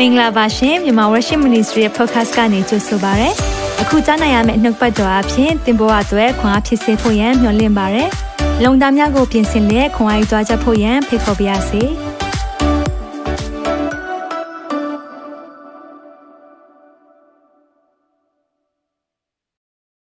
[0.00, 3.28] မင်္ဂလာပါရှင်မြန်မာ Worship Ministry ရဲ့ podcast ကနေကြိုဆိုပါရစေ။
[3.82, 8.04] အခုကြားနိုင်ရမယ့်နှုတ်ပတ်တော်အဖြစ်သင်ပေါ်အပ်ွယ်ခွန်အားဖြစ်စေဖို့ယံမျှဝင့်ပါရစေ။
[8.64, 11.82] လုံတာများကိုပြင်ဆင်လက်ခွန်အားယူကြားချက်ဖို့ယံဖိတ်ခေါ်ပါရစေ။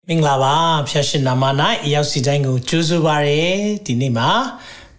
[0.09, 0.55] မင်္ဂလာပါ
[0.89, 1.45] ဖျာရှင်နာမ၌
[1.85, 3.45] အရောက်စီတိုင်းကိုကြိုးဆိုပါရစေ
[3.87, 4.31] ဒီနေ့မှာ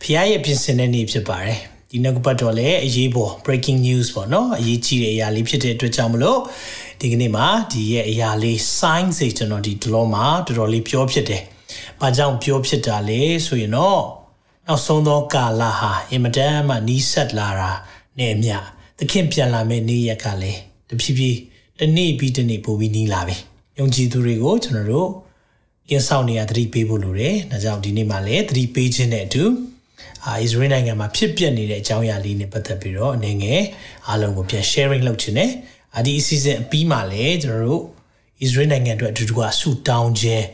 [0.02, 6.40] ဖျားရဲ့ပြင်ဆင်တဲ့နေ့ဖြစ်ပါတယ် ဒီနောက်ကပတ်တော့လည်းအရေးပေါ် breaking news ပေါ့နော်အရေးကြီးတဲ့အရာလေးဖြစ်တဲ့အတွက်ကြောင့်မလို့
[7.02, 11.41] ဒီကနေ့မှာဒီရဲ့အရာလေး sign စိကျွန်တော်ဒီဒလောမှာတော်တော်လေးပြောဖြစ်တယ်။
[12.02, 14.02] ဘာကြောင့်ပြောဖြစ်တာလဲဆိုရင်တော့
[14.68, 17.72] နောက်ဆုံးသောကာလဟာအင်မတန်မှနီးစပ်လာတာ
[18.18, 18.58] နဲ့အမျှ
[18.98, 21.38] သခင်ပြန်လာမယ့်နေ့ရက်ကလည်းတဖြည်းဖြည်း
[21.80, 23.35] တစ်နေ့ပြီးတစ်နေ့ပိုပြီးနီးလာပြီ။
[23.80, 25.10] ယုံကြည်သူတွေကိုကျွန်တော်တို့
[25.90, 29.44] ကင်းဆောင်နေရသတိပေးဖို့လိုတယ်။ဒါကြောင့်ဒီနေ့မှလည်းသတိပေးခြင်းနဲ့အတူ
[30.26, 33.62] အာအစ္စရေးနိုင်ငံမှာဖြစ်ပျက်နေတဲ့အကြောင်းအရာလေးနဲ့ပတ်သက်ပြီးတော့အနေငယ်
[34.07, 35.51] အားလုံးကိုပြန် sharing လုပ်ခြင်းနဲ့
[35.98, 37.84] အဒီအစီအစဉ်အပြီးမှာလည်းကျွန်တော်တို့
[38.41, 40.45] အစ္စရေးနိုင်ငံအတွက်အတူတူကဆူတောင်းခြင်း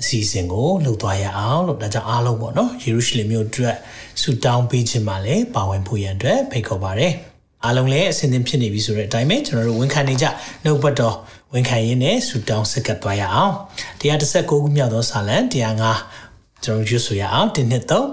[0.00, 3.76] အစီအစဉ်ကိုလုပ်သွားရအောင်လို့ဒါကြောင့်အားလုံးပေါ့နော်ယေရုရှလင်မြို့အတွက်
[4.20, 7.08] ဆူတောင်းပေးခြင်းမှာလည်းပါဝင်ဖို့ရန်အတွက်ဖိတ်ခေါ်ပါရစေ
[7.64, 10.26] အားလုံးလည်းအစဉ်သင်ဖြစ်နေပြီဆိုတဲ့အတိုင်းပဲကျွန်တော်တို့ဝန်ခံနေကြ
[10.64, 11.16] နှုတ်ပတ်တော်
[11.52, 13.54] ဝန်ခံရင်းနဲ့ဆူတောင်းဆက်ကပ်သွားရအောင်
[14.00, 15.36] 139ခုမြောက်သောစာလံ
[15.84, 16.23] 105
[16.64, 18.08] ကျွန်တော်ရွတ်ဆိုရအောင်ဒီနှစ်သုံး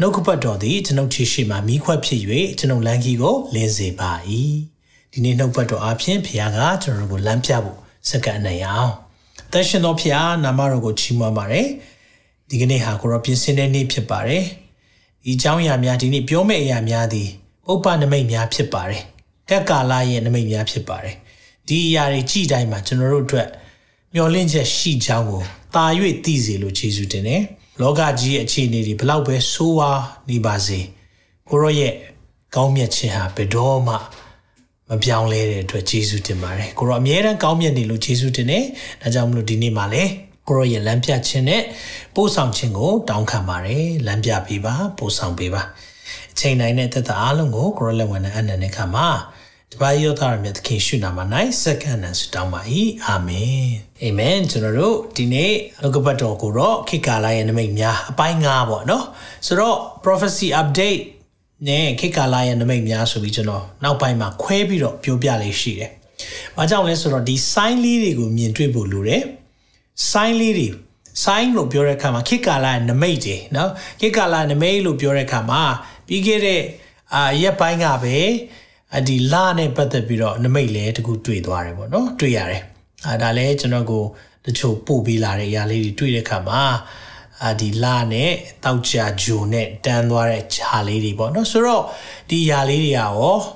[0.00, 2.20] နှုတ်ကပတ်တော်သည်ကျွန်ုပ်ခြေရှိမှမိခွက်ဖြစ်၍
[2.58, 4.10] ကျွန်ုပ်လမ်းကြီးကိုလင်းစေပါ၏
[5.12, 8.92] ဒီနေ့နှုတ်ပတ်တော်အပြင်ဖခင်ကကျွန်တော်တို့ကိုလမ်းပြဖို့စက္ကန့်နိုင်အောင်
[9.52, 11.68] တန်ရှင်တော်ဖခင်နာမတော်ကိုချီးမွမ်းပါတယ်
[12.48, 14.44] ဒီကနေ့ဟာကိုရောပြင်ဆင်တဲ့နေ့ဖြစ်ပါတယ်
[15.24, 17.28] ဒီအကြောင်းအရာများဒီနေ့ပြောမယ့်အရာများသည်
[17.66, 19.02] ပုပ္ပနမိတ်များဖြစ်ပါတယ်
[19.50, 21.16] ကက်ကာလာရဲ့နမိတ်များဖြစ်ပါတယ်
[21.68, 23.48] ဒီအရာတွေကြည်တိုင်းမှာကျွန်တော်တို့အတွက်
[24.14, 25.42] မျောလင့်ချက်ရှိကြောင်းကို
[25.74, 25.84] တာ၍
[26.24, 27.42] သိစေလို့ယေရှုတင်တယ်
[27.80, 30.80] လောကကြီးရဲ့အခြေအနေတွေဘလောက်ပဲဆိုးဝါးနေပါစေ
[31.48, 31.92] ကိုရောရဲ့
[32.54, 33.94] ကောင်းမြတ်ခြင်းဟာဘယ်တော့မှ
[34.88, 38.64] မပြောင်းလဲတဲ့အတွက်ယေရှုတင်ပါတယ်ကိုရောအမြဲတမ်းကောင်းမြတ်နေလို့ယေရှုတင်တယ်
[39.02, 40.10] ဒါကြောင့်မလို့ဒီနေ့မှာလည်း
[40.48, 41.62] ကိုရောရဲ့လမ်းပြခြင်းနဲ့
[42.14, 45.62] ပို့ဆောင်ခြင်းကိုတောင်းခံပါတယ်လမ်းပြပေးပါပို့ဆောင်ပေးပါ
[46.32, 49.08] အချိန်တိုင်းနဲ့သက်သာအားလုံးကိုကိုရောလက်ဝင်နဲ့အနန္တခါမှာ
[49.74, 51.24] တပါးယောသားရမြတ်သခင်ရှုနာမှာ၌
[51.62, 52.60] စက္ကန့်နဲ့ဆုတောင်းပါ၏
[53.06, 53.64] အာမင်
[54.02, 55.52] အာမင်ကျွန်တော်တို့ဒီနေ့
[55.82, 59.04] လောကပတ်တော်ကိုတော့ခေတ်ကာလရဲ့နမိတ်များအပိုင်း၅ပေါ့နော်
[59.46, 61.02] ဆိုတော့ prophecy update
[61.68, 65.90] နဲ့ခေတ်ကာလရဲ့နမိတ်များဆိုပြီးကျွန်တော်နောက်ပိုင်းမှာခွဲပြီးတော့ပြောပြလေးရှိတယ်။
[66.56, 69.22] ဘာကြောင့်လဲဆိုတော့ဒီ sign လေးတွေကိုမြင်တွေ့ဖို့လိုတယ်။
[70.10, 70.68] sign လေးတွေ
[71.24, 73.70] sign လို့ပြောတဲ့အခါမှာခေတ်ကာလရဲ့နမိတ်တွေနော်
[74.00, 75.62] ခေတ်ကာလနမိတ်လို့ပြောတဲ့အခါမှာ
[76.06, 76.62] ပြီးခဲ့တဲ့
[77.14, 78.16] အာရက်ပိုင်းကပဲ
[78.98, 82.62] အဒီလနဲ့ပတ်သက်ပြီးတော့နမိတ်လည်းတကူတွေ့သွားတယ်ပေါ့နော်တွေ့ရတယ်
[83.06, 84.04] အာဒါလည်းကျွန်တော်ကို
[84.46, 86.62] တချို့ပို့ပေးလာတဲ့အရာလေးတွေတွေ့တဲ့အခါမှာ
[87.44, 88.32] အာဒီလနဲ့
[88.64, 91.82] တောက်ချာဂျိုနဲ့တန်းသွားတဲ့ဂျာလေးတွေပေါ့နော်ဆိုတော့
[92.30, 93.12] ဒီຢာလေးတွေရော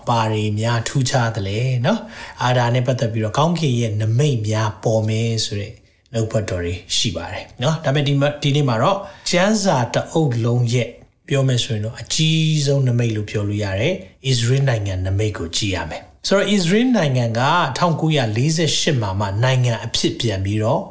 [0.08, 2.00] ဘာတွေများထူးခြားသလဲနော်
[2.42, 5.72] အာဒါနဲ့ပတ်သက်ပြီးတော့ကောင်းကင်ရဲ့နမိတ်များပေါ်မယ်ဆိုတဲ့
[6.14, 8.98] လောက်ဘတ်တော်တွေရှိပါတယ်နော်ဒါပေမဲ့ဒီဒီနေ့မှာတော့
[9.30, 10.88] ကျန်းစာတအုပ်လုံးရဲ့
[11.28, 13.94] ပြောမယ်ဆိုရင်တော့အကြီးဆုံးနမိတ်လို့ပြောလို့ရတယ်။
[14.30, 17.42] Israel နိုင်ငံနမိတ်ကိုကြည့်ရမယ်။ဆိုတော့ Israel နိုင်ငံက
[17.78, 20.82] 1948မှာမှနိုင်ငံအဖြစ်ပြန်ပြီးတော့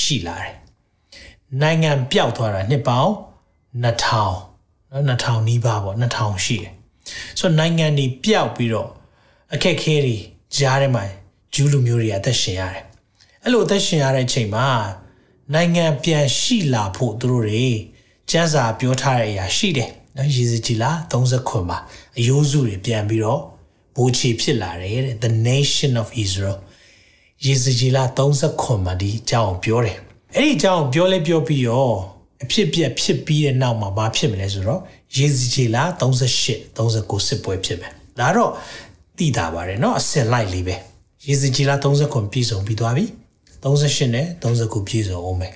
[0.00, 0.52] ရှိလာတယ်။
[1.62, 3.12] နိုင်ငံပျောက်သွားတာနှစ်ပေါင်း
[3.84, 6.72] 2000နော်2000နီးပါးပေါ့2000ရှိတယ်။
[7.38, 8.90] ဆိုတော့နိုင်ငံတွေပျောက်ပြီးတော့
[9.54, 10.16] အခက်ခဲတွေ
[10.56, 11.04] ကြားထဲမှာ
[11.54, 12.84] ဂျူးလူမျိုးတွေအသက်ရှင်ရတယ်။
[13.42, 14.68] အဲ့လိုအသက်ရှင်ရတဲ့အချိန်မှာ
[15.54, 17.66] နိုင်ငံပြန်ရှိလာဖို့သူတို့တွေ
[18.30, 21.78] ကျန်းစာပြောထားတဲ့အရာရှိတယ်နော်ရေစကြည်လာ30ခွန်မှာ
[22.18, 23.40] အယိုးစုတွေပြန်ပြီးတော့
[23.96, 26.58] ဘိုးချီဖြစ်လာတယ်တဲ့ the nation of israel
[27.46, 29.98] ရေစကြည်လာ30ခွန်မှာဒီအကြောင်းပြောတယ်
[30.36, 31.88] အဲ့ဒီအကြောင်းပြောလဲပြောပြီးရော
[32.44, 34.80] အဖြစ်ပြက်ဖြစ်ပြီးတဲ့နောက်မှာဘာဖြစ်မလဲဆိုတော့
[35.16, 38.52] ရေစကြည်လာ38 39စစ်ပွဲဖြစ်မယ်ဒါတော့
[39.18, 40.76] သိတာပါတယ်เนาะအစင်လိုက်လေးပဲ
[41.26, 43.04] ရေစကြည်လာ30ခွန်ပြည့်စုံပြီးသွားပြီ
[43.62, 45.54] 38နဲ့39ပြည့်စုံအောင်မယ်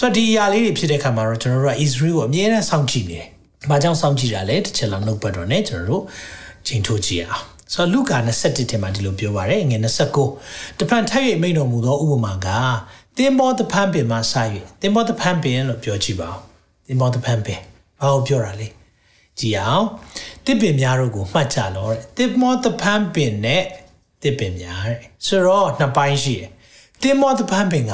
[0.00, 3.26] ဆိုတော့ဒီအရာလေးတွေဖြစ်တဲ့ခါမှာတော့ကျွန်တော်တို့က Israel ကိုအမြဲတမ်းစောင့်ကြည့်နေတယ်။
[3.70, 6.02] ဘာကြောင့်စောင့်ကြည့်တာလဲတစ်ချက်လောက်နှုတ်ပတ်တော့ ਨੇ ကျွန်တော်တို့
[6.66, 9.78] ချိန်ထိုးကြည့်အောင်။ဆိုတော့လူကာ21ထဲမှာဒီလိုပြောပါတယ်ငွေ
[10.28, 12.48] 29တပန်ထက်၍မိန်တော်မူသောဥပမာက
[13.16, 14.34] သင်္ဘောတပန်းပင်မှာစ၍
[14.80, 16.36] သင်္ဘောတပန်းပင်လို့ပြောကြည့်ပါဦး။
[16.86, 17.60] သင်္ဘောတပန်းပင်
[18.00, 18.68] ဘာကိုပြောတာလဲ။
[19.38, 19.84] ကြည့်အောင်
[20.44, 23.62] တစ်ပင်များတို့ကိုမှတ်ကြလောတဲ့သင်္ဘောတပန်းပင်နဲ့
[24.22, 26.48] တစ်ပင်များတဲ့ဆိုတော့နှစ်ပိုင်းရှိတယ်။
[27.02, 27.92] သင်္ဘောတပန်းပင်က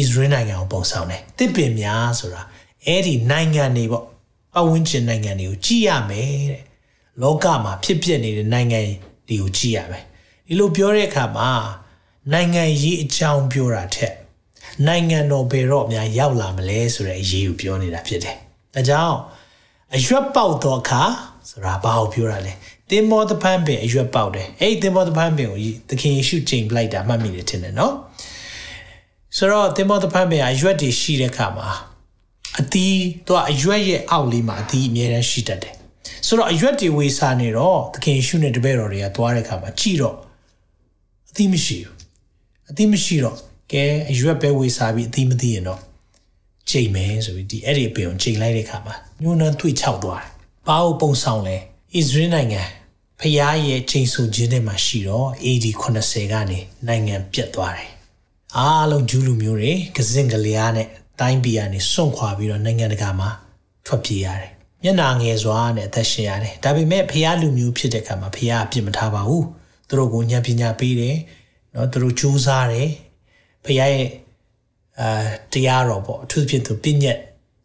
[0.00, 2.42] Israel နိုင်ငံကိုပုံဆောင်တယ်တစ်ပင်များဆိုတာ
[2.86, 4.04] အဲ့ဒီနိုင်ငံတွေပေါ့
[4.54, 6.62] ပတ်ဝန်းကျင်နိုင်ငံတွေကိုကြည့်ရမယ်တဲ့
[7.22, 8.80] လောကမှာဖြစ်ပျက်နေတဲ့နိုင်ငံ
[9.28, 10.04] တွေကိုကြည့်ရမယ်
[10.46, 11.50] ဒီလိုပြောတဲ့အခါမှာ
[12.32, 14.14] နိုင်ငံရေးအကြောင်းပြောတာထက်
[14.86, 18.36] နိုင်ငံတော်ဘယ်တော့များရောက်လာမလဲဆိုတဲ့အရေးကိုပြောနေတာဖြစ်တယ်
[18.74, 19.16] ဒါကြောင့်
[19.96, 21.02] အရွက်ပေါက်တော့အခါ
[21.50, 22.52] ဆိုတာဘာကိုပြောတာလဲ
[22.90, 27.94] တင်မောတပန်းပင်အရွက်ပေါက်တယ်အဲ့ဒီတင်မောတပန်းပင်ကိုသခင်ယေရှုချိန်ပလိုက်တာမှတ်မိတယ်ထင်တယ်နော်
[29.36, 31.68] ဆိုတော့တင်မောတပန်းပင်အရွက်တွေရှိတဲ့အခါမှာ
[32.60, 32.96] အသီး
[33.26, 35.74] သူကအရွက်ရဲ့အောက်လေးမှာအသီးအမြဲတမ်းရှိတတ်တယ်
[36.26, 40.16] ဆိုတော့အရွက်တွေဝေစားနေတော့သခင်ယေရှုနဲ့တပည့်တော်တွေကသွားတဲ့အခါမှာကြည့်တော့
[41.30, 41.96] အသီးမရှိဘူး
[42.70, 43.36] အသီးမရှိတော့
[43.72, 45.80] ကဲအရွက်ပဲဝေစားပြီးအသီးမသိရင်တော့
[46.70, 50.30] ချိန်မယ်ဆိုပြီးဒီအဲ့ဒီအပင်ကိုချိန်လိုက်တဲ့အခါမှာညှိုးနှမ်းသွေ့ချောက်သွားတယ်။
[50.68, 51.56] ဘာကိုပုံဆောင်လဲ။
[51.96, 52.62] ဣသရေလနိုင်ငံ
[53.20, 55.66] ဖျားရဲ့ချိန်ဆခြင်းထဲမှာရှိတော့ AD
[55.98, 57.90] 80ကနေနိုင်ငံပြတ်သွားတယ်။
[58.58, 60.86] အားလုံးဂျူးလူမျိုးတွေကစင်ကလေးအားနဲ့
[61.20, 63.28] တိုင်းပြည်ကနေစွန့်ခွာပြီးတော့နိုင်ငံတကာမှာ
[63.86, 64.50] ထွက်ပြေးရတယ်။
[64.82, 69.44] မျက်နာငယ်စွာနဲ့အသက်ရှင်ရတယ်။ဒါပေမဲ့ဖျားလူမျိုးဖြစ်တဲ့အခါမှာဖျားအပြစ်မထားပါဘူး။
[69.88, 71.16] သူတို့ကိုဉာဏ်ပညာပေးတယ်။
[71.74, 72.88] နော်သူတို့ကြိုးစားတယ်။
[73.64, 74.08] ဖျားရဲ့
[75.00, 77.18] အာတရားတော်ပေါ့အထူးသဖြင့်သူပြည့်ညက်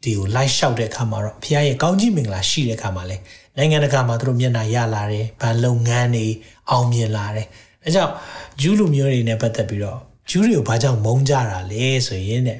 [0.03, 3.17] ဒီကိုလိုက်လျှောက်တဲ့အခါမှာတော့ဘုရားရဲ့ကောင်းကြီးမင်္ဂလာရှိတဲ့အခါမှာလဲ
[3.57, 6.25] နိုင်ငံတကာမှာသူတို့မျက်နှာရလာတယ်ဗန်လုပ်ငန်းတွေ
[6.69, 7.47] အောင်မြင်လာတယ်
[7.83, 8.13] အဲကြောင့်
[8.61, 9.99] ဂျူးလူမျိုးတွေနဲ့ပတ်သက်ပြီးတော့
[10.29, 12.59] ဂျူးတွေကိုဘာကြောင့်မုန်းကြတာလဲဆိုရင်တဲ့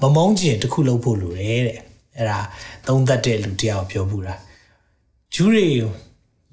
[0.00, 1.78] မမုန်းခြင်းတစ်ခုလုပ်ဖို့လိုတယ်တဲ့
[2.16, 2.38] အဲ့ဒါ
[2.86, 4.34] သုံးသက်တဲ့လူတယောက်ပြောပူတာ
[5.34, 5.66] ဂျူးတွေ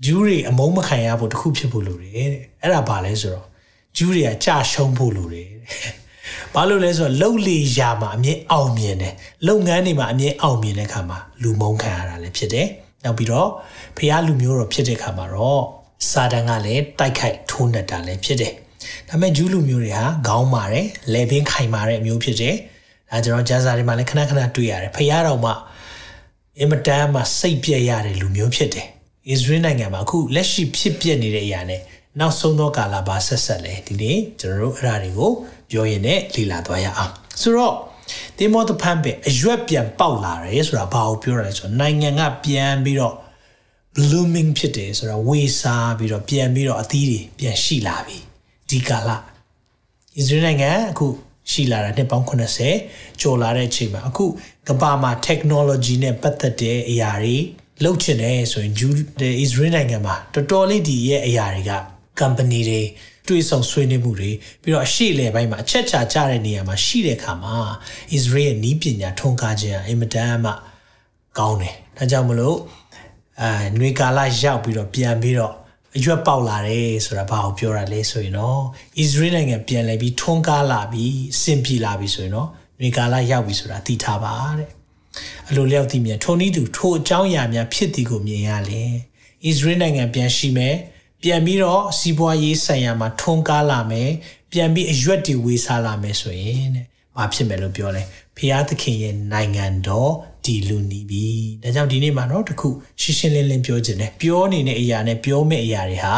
[0.05, 2.29] ဂျူးတွေအမုန်းမခံရဖို့တစ်ခုဖြစ်ဖို့လိုတယ်တဲ့
[2.61, 3.47] အဲ့ဒါဘာလဲဆိုတော့
[3.97, 5.59] ဂျူးတွေကကြာရှုံးဖို့လိုတယ်တဲ့
[6.53, 9.13] ဘာလို့လဲဆိုတော့လှုပ်လေရာမှာအမြဲအောင်မြင်တယ်
[9.47, 12.67] လုပ်ငန်းတွေမှာအမြဲအောင်မြင်တဲ့ခါမှာလူမုန်းခံရတာလည်းဖြစ်တယ်
[13.03, 13.49] နောက်ပြီးတော့
[13.97, 15.63] ဖះလူမျိုးတော်ဖြစ်တဲ့ခါမှာတော့
[16.09, 18.53] စာတန်ကလည်းတိုက်ခိုက်ထိုးနှက်တာလည်းဖြစ်တယ်
[19.09, 22.55] ဒါပေမဲ့ဂျူးလူမျိုးတွေဟာခေါင်းမာတယ်လေပင်ခိုင်မာတဲ့အမျိုးဖြစ်တယ်
[23.11, 25.53] ဒါကျွန်တော်ကျမ်းစာတွေမှာလည်းခဏခဏတွေ့ရတယ်ဖះတော်မှာ
[26.59, 31.81] အင်မတန်မှစိတ်ပြည့်ရတဲ့လူမျိုးဖြစ်တယ်ဣသရေလနိုင်ငံမှာအခုလက်ရှိဖြစ်ပျက်နေတဲ့အရာနဲ့
[32.19, 35.31] နောက်ဆုံးသောကာလဘာဆက်ဆက်လဲဒီနေ့ကျွန်တော်တို့အဲ့ဒါတွေကို
[35.71, 37.11] ပြောရင်လည်းလေ့လာသွားရအောင်
[37.41, 37.75] ဆိုတော့
[38.37, 43.15] ဒီမောတဖန်ပဲအရွက်ပြန်ပေါက်လာတယ်ဆိုတာဘာကိုပြောရလဲဆိုတော့နိုင်ငံကပြန်ပြီးတော့
[43.95, 48.17] blooming ဖြစ်တယ်ဆိုတော့ဝေစားပြီးတော့ပြန်ပြီးတော့အသီးတွေပြန်ရှိလာပြီ
[48.71, 49.17] ဒီကာလဣ
[50.27, 51.07] သရေလနိုင်ငံအခု
[51.51, 52.25] ရှိလာတာနှစ်ပေါင်း
[52.69, 54.25] 80ကျော်လာတဲ့အချိန်မှာအခု
[54.69, 57.37] ကမ္ဘာမှာ technology နဲ့ပတ်သက်တဲ့အရာတွေ
[57.83, 61.73] လုပ်ချင်တယ်ဆိုရင်ဂျူးဣသရေလနိုင်ငံမှာတော်တော်လေးဒီရဲ့အရာတွေက
[62.19, 62.81] company တွေ
[63.27, 64.31] တွေးဆောင်ဆွေးနွေးမှုတွေ
[64.61, 67.55] ပြီးတော့အရှိလေပိုင်းမှာအချက်ချာကြတဲ့နေရာမှာရှိတဲ့အခါမှာ
[68.17, 70.51] Israel ရဲ့နီးပညာထုံးကားခြင်းအင်မတန်မှ
[71.37, 72.57] ကောင်းတယ်။ဒါကြောင့်မလို့
[73.41, 75.53] အဲຫນွေကာလရောက်ပြီးတော့ပြန်ပြီးတော့
[75.97, 78.61] အရွက်ပေါက်လာတယ်ဆိုတာဘာကိုပြောတာလဲဆိုရင်တော့
[79.03, 84.69] Israel နိုင်ငံပြန်လဲပြီးထုံးကားလာပြီးစင်ပြေလာပြီးဆိုရင်တော့ຫນွေကာလရောက်ပြီဆိုတာသိထားပါတဲ့
[85.49, 88.83] အလိုလျောက်သိမြင်ထုံနည်းသူထိုအကြောင်းအရာများဖြစ်သည်ကိုမြင်ရလေ။
[89.49, 90.75] Israel နိုင်ငံပြန်ရှိမယ်။
[91.23, 94.09] ပြန်ပြီးတော့စီးပွားရေးဆိုင်ရာမှာထွန်းကားလာမယ်
[94.51, 96.85] ပြန်ပြီးအရွက်တွေဝေစားလာမယ်ဆိုရင်တဲ့
[97.17, 98.03] ဘာဖြစ်မယ်လို့ပြောလဲ
[98.37, 100.13] ဖျားသခင်ရဲ့နိုင်ငံတော်
[100.45, 101.27] ဒီလူနီးပြီ။
[101.63, 102.69] ဒါကြောင့်ဒီနေ့မှာတော့တခု
[103.01, 106.17] ရှင်းရှင်းလင်းလင်းပြောခြင်းနဲ့ပြောနေတဲ့အရာနဲ့ပြောမယ့်အရာတွေဟာ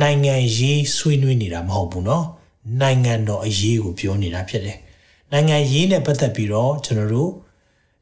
[0.00, 2.24] နိုင်ငံရေးဆွေးနွေးနေတာမဟုတ်ဘူးနော်။
[2.80, 4.78] နိုင်ငံတော်အရေးကိုပြောနေတာဖြစ်တယ်။
[5.32, 7.30] နိုင်ငံရေးနဲ့ပတ်သက်ပြီးတော့ကျွန်တော်တို့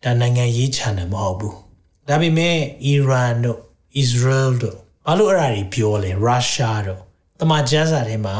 [0.04, 1.54] ဒါနိုင်ငံရေး channel မဟုတ်ဘူး။
[2.08, 3.60] ဒါပေမဲ့အီရန်တို့
[4.02, 4.76] Israel တို့
[5.06, 7.00] ဘာလို့အဲ့ဒါတွေပြောလဲရုရှားတို့
[7.40, 8.36] တမန်ကျမ်းစာထဲမှာ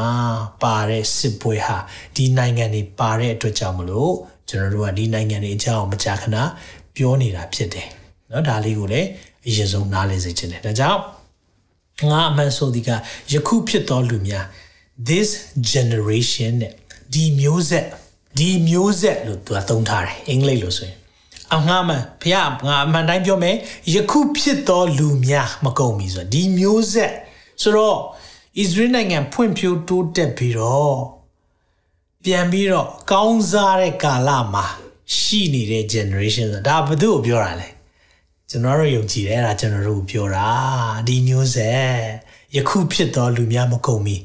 [0.63, 1.77] ပါတဲ့စစ်ပွဲဟာ
[2.15, 4.13] ဒီနိုင်ငံတွေပါတဲ့အတွက်ကြောင့်မလို့
[4.49, 6.37] ကျွန်တော်တို့ကဒီနိုင်ငံတွေအကြောင်းမကြာခဏ
[6.95, 7.87] ပြောနေတာဖြစ်တယ်
[8.29, 9.07] เนาะဒါလေးကိုလည်း
[9.47, 11.01] အရင်ဆုံးနားလည်စေချင်တယ်ဒါကြောင့်
[12.11, 12.89] ငါအမှန်ဆိုဒီက
[13.33, 14.45] ယခုဖြစ်သောလူများ
[15.09, 15.29] this
[15.73, 16.73] generation နဲ့
[17.13, 17.85] ဒီမျိုးဆက်
[18.37, 20.97] ဒီမျိုးဆက်လို့သူကသုံးထားတယ်အင်္ဂလိပ်လိုဆိုရင်
[21.55, 22.35] အငှားမှန်ဖះ
[22.67, 23.55] ငါအမှန်တိုင်းပြောမယ်
[23.93, 27.13] ယခုဖြစ်သောလူများမကုန်ပြီဆိုတော့ဒီမျိုးဆက်
[27.61, 30.97] ဆိုတော့ဣသရေလနိုင်ငံဖွံ့ဖြိုးတိုးတက်ပြီးတော့
[32.23, 34.65] ပြန်ပြီးတော့ကောင်းစားတဲ့ကာလမှာ
[35.17, 37.69] ရှိနေတဲ့ generation ဆိုဒါဘသူ့ကိုပြောတာလဲ
[38.49, 40.49] ကျွန်တော်တို့ယုံကြည်တယ်အဲ့ဒါကျွန်တော်တို့ကိုပြောတာ
[41.07, 41.95] ဒီမျိုးဆက်
[42.55, 44.15] ယခုဖြစ်သောလူများမကုန်မီ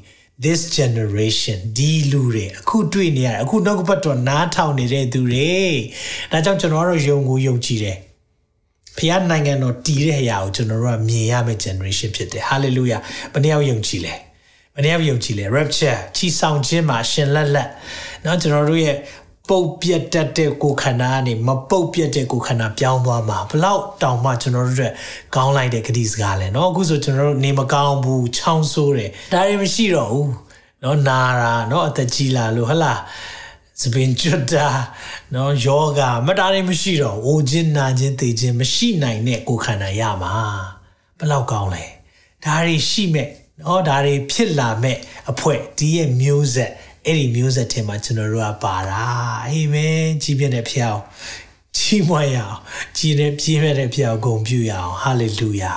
[0.45, 5.53] this generation ဒီလူတွေအခုတွေ့နေရအခုနောက်ကပတ်တော်နားထောင်နေတဲ့သူတွေ
[6.31, 7.97] ဒါကြောင့်ကျွန်တော်တို့ယုံကိုယုံကြည်တယ်
[8.97, 13.01] ဖခင်နိုင်ငံတော်တည်တဲ့အရာကိုကျွန်တော်တို့ကမြင်ရမယ့် generation ဖြစ်တယ်။ hallelujah
[13.33, 14.15] ဘယ်နှယောက်ယုံကြည်လဲ။
[14.75, 17.69] ဘယ်နှယောက်ယုံကြည်လဲ rapture ချီဆောင်ခြင်းမှာရှင်လက်လက်
[18.23, 18.97] เนาะကျွန်တော်တို့ရဲ့
[19.49, 24.93] ပုတ်ပြတ်တတ်တဲ့ကိုယ်ခန္ဓာကနေမပုတ်ပြတ်တဲ့ကိုယ်ခန္ဓာပြောင်းသွားမှာဘလောက်တောင်မှကျွန်တော်တို့အတွက်
[25.37, 30.31] ကောင်းလိုက်တဲ့ဂတိစကားလဲเนาะအခုဆိုကျွန်တော်တို့နေမကောင်းဘူးချောင်းဆိုးတယ်ဒါတွေမရှိတော့ဘူး
[30.81, 33.01] เนาะနာတာเนาะအသက်ကြီးလာလို့ဟလား
[33.81, 34.69] စပင်ကျွတ်တာ
[35.35, 40.35] နော်ယောဂမတားရင်မရှိတော့အိုခြင်းနာခြင်းသိခြင်းမရှိနိုင်တဲ့ကိုယ်ခန္ဓာရမှာ
[41.19, 41.85] ဘလောက်ကောင်းလဲ
[42.45, 43.29] ဒါတွေရှိမဲ့
[43.61, 44.97] နော်ဒါတွေဖြစ်လာမဲ့
[45.31, 46.73] အဖွဲဒီရဲ့မျိုးဆက်
[47.07, 49.03] အဲ့ဒီမျိုးဆက်ထဲမှာကျွန်တော်တို့ကပါတာ
[49.47, 51.03] အာမင်ကြီးပြတဲ့ဖျောင်း
[51.77, 52.57] ကြီးမွရအောင်
[52.99, 55.75] ကြီးတဲ့ပြည့်မဲ့တဲ့ဖျောင်းဂုဏ်ပြုရအောင်ဟာလေလုယာ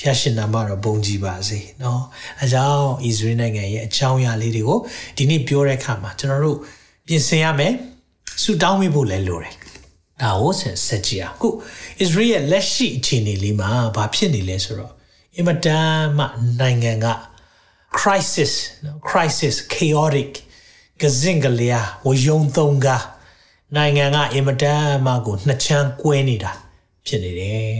[0.00, 2.00] ဖျားရှင်နာမတော်ဘုန်းကြီးပါစေเนาะ
[2.42, 4.78] အကြောင်းဣသရေလနိုင်ငံရဲ့အကြောင်းအရာလေးတွေကို
[5.16, 6.58] ဒီနေ့ပြောတဲ့အခါမှာကျွန်တော်တို့
[7.06, 7.74] ပြင်ဆင်ရမယ်
[8.42, 9.54] ဆူတောင်းပေးဖို့လည်းလိုတယ်
[10.22, 11.52] ဒါကိုဆက်ဆက်ကြည့်အောင်ခုဣ
[11.98, 14.92] သရေလရဲ့လက်ရှိအခြေအနေလေးမှာဘာဖြစ်နေလဲဆိုတော့
[15.36, 16.26] အင်မတန်မှ
[16.60, 17.06] နိုင်ငံက
[17.98, 18.52] crisis
[18.84, 20.30] နော် crisis chaotic
[21.02, 23.04] ကစင်ကလျာဝယုံသုံးကား
[23.76, 26.52] နိုင်ငံကအင်မတန်မှကိုနှစ်ချမ်းကွဲနေတာ
[27.06, 27.76] ဖြစ်နေတယ်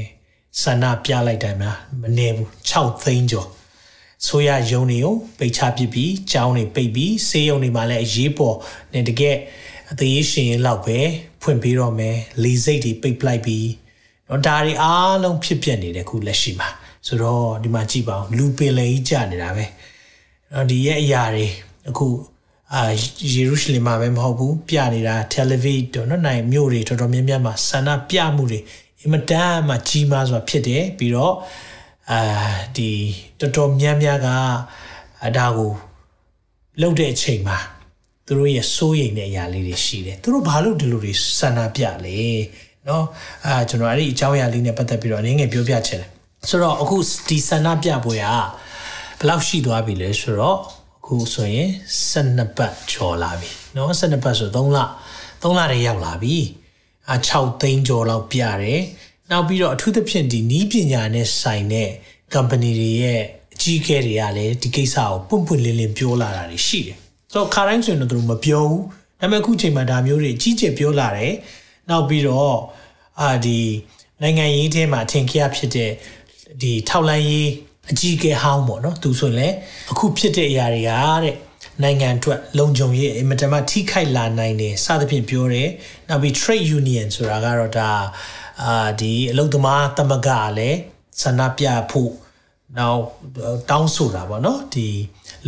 [0.60, 3.48] ဆန္ဒပြလိုက်တိုင်းမှာမနေဘူး6သိန်းကျော်
[4.26, 8.56] ဆိုရယုံနေကိုပိတ်ချပစ်ပြီးကြောင်းနေပိတ်ပြီးဆေးရုံတွေမှာလည်းအရေးပေါ်
[8.94, 9.36] နေတကယ်
[9.90, 10.98] အသေးရှင်ရင်လောက်ပဲ
[11.42, 13.68] ဖွင့်ပြီးတော့မယ်လေစိတ်တွေပိတ်ပလိုက်ပြီး
[14.28, 16.68] တော့ဒါတွေအားလုံးဖြစ်ပျက်နေတယ်ခုလက်ရှိမှာ
[17.06, 19.64] ဆိုတော့ဒီမှာကြည့်ပါဦးလူပင်လေကြီးကြာနေတာပဲ
[20.52, 21.46] တော့ဒီရဲ့အရာတွေ
[21.88, 22.06] အခု
[22.76, 22.84] အာ
[23.32, 28.60] ယေရုရှလင်မှာပဲမဟုတ်ဘူးပြနေတာ Tel Aviv တို့နော်နိုင်မြို့တွေတော်တော်များများမှာဆန္ဒပြမှုတွေ
[29.00, 31.34] အင်မတန်မှကြီးမားစွာဖြစ်တယ်ပြီးတော့
[32.10, 32.20] အာ
[32.76, 32.90] ဒီ
[33.40, 34.28] တော်တော်များများက
[35.26, 35.72] အဒါကို
[36.80, 37.58] လှုပ်တဲ့အချိန်မှာ
[38.26, 42.18] သူတို့ရဲ့စိုးရိမ်တဲ့အရာလေးတွေရှိတယ်သူတို့ဘာလို့ဒီလိုတွေဆန္ဒပြလဲ
[42.86, 43.02] เนาะ
[43.46, 46.10] အာကျွန်တော်အဲ့ဒီအကြောင်းအရာလေးနဲ့ပတ်သက်ပြီးတော့အနည်းငယ်ပြောပြချင်တယ်
[46.50, 46.96] ဆိုတော့အခု
[47.28, 50.58] ဒီဆန္ဒပြပွဲကဘယ်လောက်ရှိသွားပြီလဲဆိုတော့
[51.12, 51.68] ခုဆိုရင်
[52.12, 54.78] 12ပတ်ကျော်လာပြီเนาะ12ပတ်ဆို3လ
[55.42, 56.36] 3လတည်းရောက်လာပြီ
[57.10, 58.80] အ6သိန်းကျော်လောက်ပြတယ်
[59.30, 61.90] နောက်ပြီးတော့အထူးသဖြင့်ဒီနီးပညာနဲ့ဆိုင်တဲ့
[62.34, 63.22] company တွေရဲ့
[63.54, 66.98] အကြီးအကဲတွေကလည်းဒီကိစ္စကိုပွန့်ပွန့်လင်းလင်းပြောလာတာတွေရှိတယ်
[67.32, 68.82] ဆိုတော့ခါတိုင်းဆိုရင်တော့သူတို့မပြောဘူး
[69.20, 71.34] ဒါပေမဲ့အခုချိန်မှာဒါမျိုးတွေကြီးကျယ်ပြောလာတယ်
[71.88, 72.56] နောက်ပြီးတော့
[73.20, 73.60] အာဒီ
[74.22, 75.90] နိုင်ငံရေးထဲမှာအထင်ကြီးဖြစ်တဲ့
[76.62, 77.48] ဒီထောက်လန်းရေး
[77.90, 79.54] အကြီးကဲဟောင်းပေါ့နော်သူဆိုရင်လည်း
[79.90, 80.92] အခုဖြစ်တဲ့အရာတွေက
[81.24, 81.36] တဲ့
[81.82, 85.68] နိုင်ငံအတွက်လုံခြုံရေးအင်မတန်မှထိခိုက်လာနိုင်တယ်စသဖြင့်ပြောတယ်
[86.08, 87.90] နောက်ပြီး trade union ဆိုတာကတော့ဒါ
[88.64, 90.78] အာဒီအလုံသမားသမဂ္ဂလည်း
[91.22, 92.12] ဆန္ဒပြဖို့
[92.78, 93.02] နောက်
[93.70, 94.88] တောင်းဆိုတာပေါ့နော်ဒီ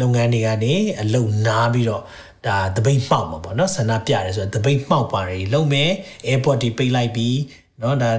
[0.00, 2.02] လုပ်ငန်းတွေကနေအလုံနားပြီးတော့
[2.46, 5.90] ဒါတပိတ်မှောက်မှာပေါ့နော်ဆန္ဒပြရဲဆိုတော့တပိတ်မှောက်ပါတယ်လုံမယ်
[6.28, 7.38] airport တွေပိတ်လိုက်ပြီး
[7.82, 8.10] နော်ဒါ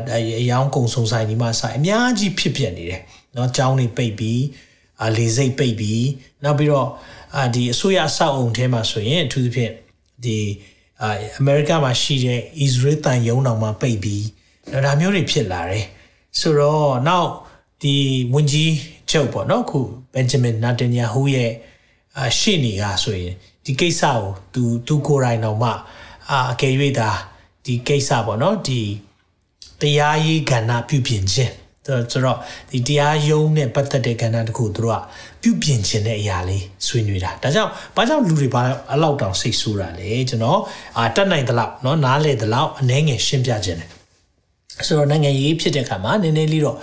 [0.42, 3.02] အယောင်ကုံစုံဆိုင်ဒီမှာဆိုင်အများကြီးဖြစ်ပြနေတယ်
[3.36, 4.42] နော်ចောင်းတွေပိတ်ပြီး
[5.02, 6.06] အာလေစိတ်ပိတ်ပြီး
[6.44, 6.90] နောက်ပြီးတော့
[7.36, 9.74] အာဒီအစိုးရအဆောက်အုံထဲမှာဆိုရင်အထူးသဖြင့်
[10.24, 10.38] ဒီ
[11.02, 14.26] အာအမေရိကမှာရှိတဲ့ Israel တန်ယုံတော်မှာပိတ်ပြီး
[14.86, 15.86] ဒါမျိုးတွေဖြစ်လာတယ်
[16.40, 17.30] ဆိုတော့နောက်
[17.84, 17.96] ဒီ
[18.34, 18.74] ဝန်ကြီး
[19.10, 19.80] ချုပ်ပေါ့နော်ခု
[20.14, 21.52] ဘန်ဂျမင်နာတန်ယာဟူရဲ့
[22.18, 23.34] အာရှေ့နေကဆိုရင်
[23.66, 24.22] ဒီကိစ္စကို
[24.54, 25.70] သူသူကိုယ်တိုင်တော်မှ
[26.30, 27.10] အာအကယ်၍သာ
[27.66, 28.82] ဒီကိစ္စပေါ့နော်ဒီ
[29.82, 31.54] တရားရေးကဏ္ဍပြုပြင်ခြင်း
[32.12, 32.38] ဆိုတော့
[32.72, 35.02] ဒီတရားယုံနဲ့ပတ်သက်တဲ့ကဏ္ဍတစ်ခုသူတို့က
[35.42, 38.62] ပြုပြင်ခြင်းတဲ့အရာလေးဆွေးနွေးတာဒါကြောင့်ဘာကြောင့်လူတွေဘာ
[38.94, 40.60] အလောက်တောင်စိတ်ဆိုးတာလဲကျွန်တော်
[40.98, 43.90] အာတတ်နိုင်သလောက်เนาะနားလေသလောက်အနှဲငယ်ရှင်းပြခြင်းတယ်
[44.88, 46.78] ဆိုတော့နိုင်ငံရေးဖြစ်တဲ့အခါမှာနည်းနည်းလေးတော့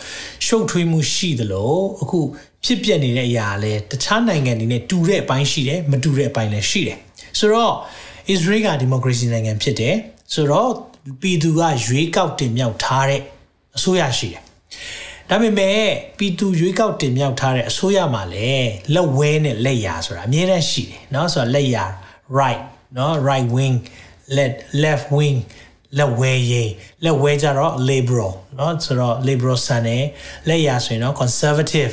[0.47, 2.21] ရှုပ်ထွေးမှုရှိသလိုအခု
[2.64, 6.99] ဖြစ်ပျက်နေတဲ့အရာလဲတခြားနိုင်ငံတွေနဲ့တူတဲ့အပိုင်းရှိတယ်မတူတဲ့အပိုင်းလည်းရှိတယ်
[7.38, 7.75] ဆိုတော့
[8.30, 9.94] အစ္စရေးကဒီမိုကရေစီနိုင်ငံဖြစ်တယ်
[10.35, 10.71] ဆိုတော့
[11.21, 13.21] ပြည်သူကရွေးကောက်တင်မြှောက်ထားတဲ့
[13.76, 14.42] အစိုးရရှိတယ်
[15.30, 15.78] ဒါပေမဲ့
[16.18, 21.84] ပြည်သူရွေးကောက်တင်မြှောက်ထားတဲ့အစိုးရမှာလည်းလက်ဝဲနဲ့လက်ရာဆိုတာအများတန်းရှိတယ်เนาะဆိုတော့လက်ရာ
[22.38, 22.62] right
[22.94, 23.76] เนาะ right wing
[24.36, 25.38] left left wing
[25.98, 26.70] လက်ဝဲရေး
[27.04, 30.04] လက်ဝဲကြတော့ liberal เนาะဆိုတော့ liberal ဆန်တယ်
[30.48, 31.92] လက်ရာဆိုရင်တော့ conservative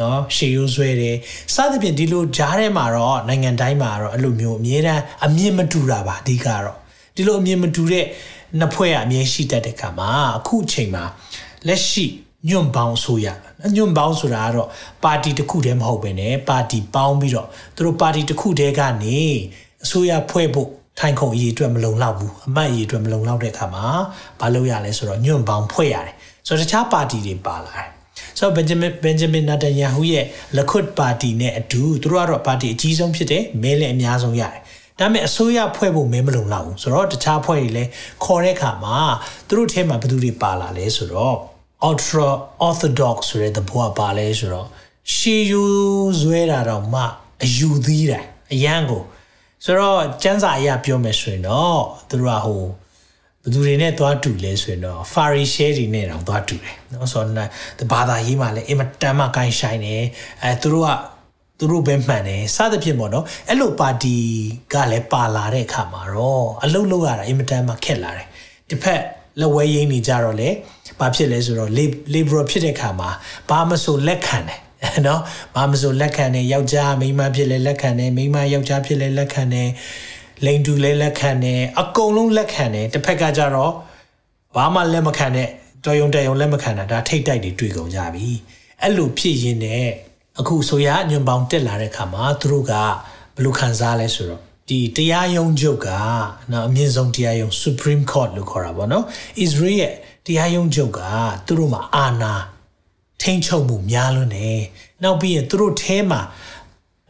[0.00, 1.16] နော်ရှေးရိုးဆွဲတယ်
[1.54, 6.76] စသဖြင့်ဒီလိုဂျားထဲမှာတော့နိုင်ငံတိုင်းမှာတော့အဲ့လိုမျိုးအမြဲတမ်းအမြင်မတူတာပါအဓိကတော့
[7.14, 8.04] ဒီလိုအမြင်မတူတဲ့
[8.58, 11.04] နှစ်ဖွဲ့ကအမြဲရှိတတ်တဲ့ခါမှာအခုချိန်မှာ
[11.66, 12.06] လက်ရှိ
[12.48, 13.26] ညွန့်ပေါင်းဆိုရ
[13.76, 14.68] ညွန့်ပေါင်းဆိုတာကတော့
[15.04, 19.18] ပါတီတစ်ခုတည်းမဟုတ်ဘဲねပါတီပေါင်းပြီးတော့သူတို့ပါတီတစ်ခုတည်းကနေ
[19.84, 23.86] အစိုးရဖွဲ့ဖို့ထိုင်ခုံအရေးအတွက်မလုံလောက်ဘူးအမတ်အရေးအတွက်မလုံလောက်တဲ့အခါမှာ
[24.40, 26.14] ဘာလုပ်ရလဲဆိုတော့ညွန့်ပေါင်းဖွဲ့ရတယ်
[26.46, 27.88] ဆိုတော့တခြားပါတီတွေပါလာတယ်
[28.38, 30.24] ဆိုတော့ဘင်ဂျမင်ဘင်ဂျမင်နာတန်ယာဟူရဲ့
[30.56, 34.60] လခွတ်ပါတီနဲ့အတူသူတို့ကတော့ပါတီအကြီးဆုံးဖြစ်တယ်မဲလည်းအများဆုံးရတယ်
[34.98, 37.90] ဒါပေမဲ့အစိုးရဖွဲ့ဖို့မဲမလုံလောက်ဘူးဆိုတော့တခြားဖွဲ့တွေလည်း
[38.24, 38.98] ခေါ်တဲ့အခါမှာ
[39.48, 41.55] သူတို့ထဲမှာဘယ်သူတွေပါလာလဲဆိုတော့
[41.88, 42.28] ultra
[42.68, 44.68] orthodox ဆိုတဲ့သဘောကပါလဲဆိုတော့
[45.14, 45.64] ရှီယူ
[46.20, 47.02] ဇွဲတာတော့မှ
[47.42, 48.20] အယူသီးတာ
[48.52, 49.02] အရန်ကို
[49.64, 52.62] ဆိုတော့စံစာအရပြောမယ်ဆိုရင်တော့သူတို့ကဟို
[53.42, 60.04] ဘသူတွေနဲ့သွားတူလဲဆိုရင်တော့ fari share တွေနဲ့တောင်သွားတူတယ်နော်ဆိုတော့ဘာသာရေးမှာလည်းအင်မတန်မှကိုင်းဆိုင်တယ်
[60.42, 60.90] အဲသူတို့က
[61.58, 64.16] သူတို့ပဲမှန်တယ်စသဖြင့်ပေါ့နော်အဲ့လိုပါတီ
[64.72, 68.28] ကလည်းပါလာတဲ့အခါမှာတော့အလုတ်လောက်ရတာအင်မတန်မှခက်လာတယ်
[68.68, 69.02] တစ်ဖက်
[69.40, 70.48] လက်ဝဲရင်းနေကြတော့လေ
[71.00, 71.70] ဘာဖြစ်လဲဆိုတော့
[72.14, 73.10] liberal ဖြစ်တဲ့အခါမှာ
[73.50, 74.60] ဘာမဆိုလက်ခံတယ်
[75.06, 75.20] နော်
[75.54, 79.68] ဘာမဆိုလက်ခံတယ်ယောက်ျားမိန်းမဖြစ်လဲလက်ခံတယ်မိန်းမယောက်ျားဖြစ်လဲလက်ခံတယ်
[80.44, 83.72] လိန်တူလဲလက်ခံတယ်အကုန်လုံးလက်ခံတယ်တစ်ဖက်ကကြတော့
[84.56, 85.48] ဘဘာမှလက်မခံတဲ့
[85.84, 88.28] တော်ယုံတယုံလက်မခံတာဒါထိတ်တိုက်တွေတွေ့ကုန်ကြပြီ
[88.82, 89.86] အဲ့လိုဖြစ်ရင်းနဲ့
[90.40, 95.88] အခုဆိုရညွန်ပေါင်းတက်လာတဲ့ခါမှာသူတို့ကဘယ်လိုခံစားလဲဆိုတော့ ဒီတရားရုံးချုပ်က
[96.52, 99.04] နော်အမြင့်ဆုံးတရားရုံး Supreme Court လို့ခေါ်တာပေါ့နော်
[99.44, 99.94] Israel ရဲ့
[100.26, 101.00] တရားရုံးချုပ်က
[101.46, 102.34] သူတို့မှာအာဏာ
[103.22, 104.60] ထိန်းချုပ်မှုများလွန်းတယ်
[105.02, 106.20] နောက်ပြီးရင်သူတို့ထဲမှာ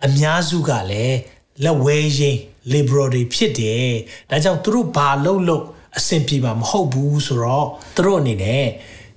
[0.06, 1.18] အများစုကလည်း
[1.64, 2.38] လက်ဝဲရင်း
[2.72, 3.90] liberal တွေဖြစ်တယ်
[4.30, 5.64] ဒါကြောင့်သူတို့ဘာလုပ်လို့
[5.98, 8.66] အဆင်ပြေမှာမဟုတ်ဘူးဆိုတော့သူတို့အနေနဲ့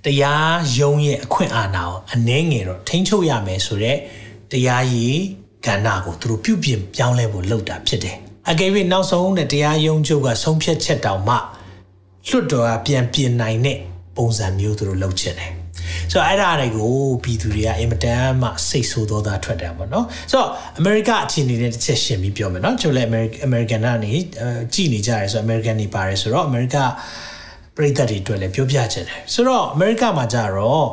[0.04, 3.98] တရားရုံးရဲ့အခွင့်အာဏာကိုအနှဲငယ်တော့ထိန်းချုပ်ရမယ်ဆိုတော့
[4.52, 5.18] တရားရည်
[5.66, 8.18] ကဏ္ဍကိုသူတို့ပြုပြင်ပြောင်းလဲဖို့လုပ်တာဖြစ်တယ်
[8.48, 11.36] အကယ်၍နောက်ဆုံးနဲ့တရားရုံးချုပ်ကဆုံးဖြတ်ချက်တောင်မှ
[12.28, 13.78] လွတ်တော်ကပြန်ပြင်နိုင်တဲ့
[14.16, 15.52] ပုံစံမျိုးသူတို့လုပ်ချင်တယ်
[16.10, 16.94] ဆိုတော့အဲ့ဒါတွေကို
[17.24, 24.12] ပြည်သူတွေကအင်မတန်မှစိတ်ဆိုးသောသားထွက်တယ်ပေါ့နော်ဆိုတော့အမေရိကအခြေအနေနဲ့တစ်ချက်ရှင်းပြီးပြောမယ်နော်ကျွန်တော်လည်းအမေရိကန်ကနေ
[24.74, 26.76] ကြည်နေကြရဲဆိုတော့အမေရိကန်နေပါတယ်ဆိုတော့အမေရိက
[27.76, 30.86] ပြည်သက်တွေအတွက်လည်းပြောပြချင်တယ်ဆိုတော့အမေရိကမှာကြတော့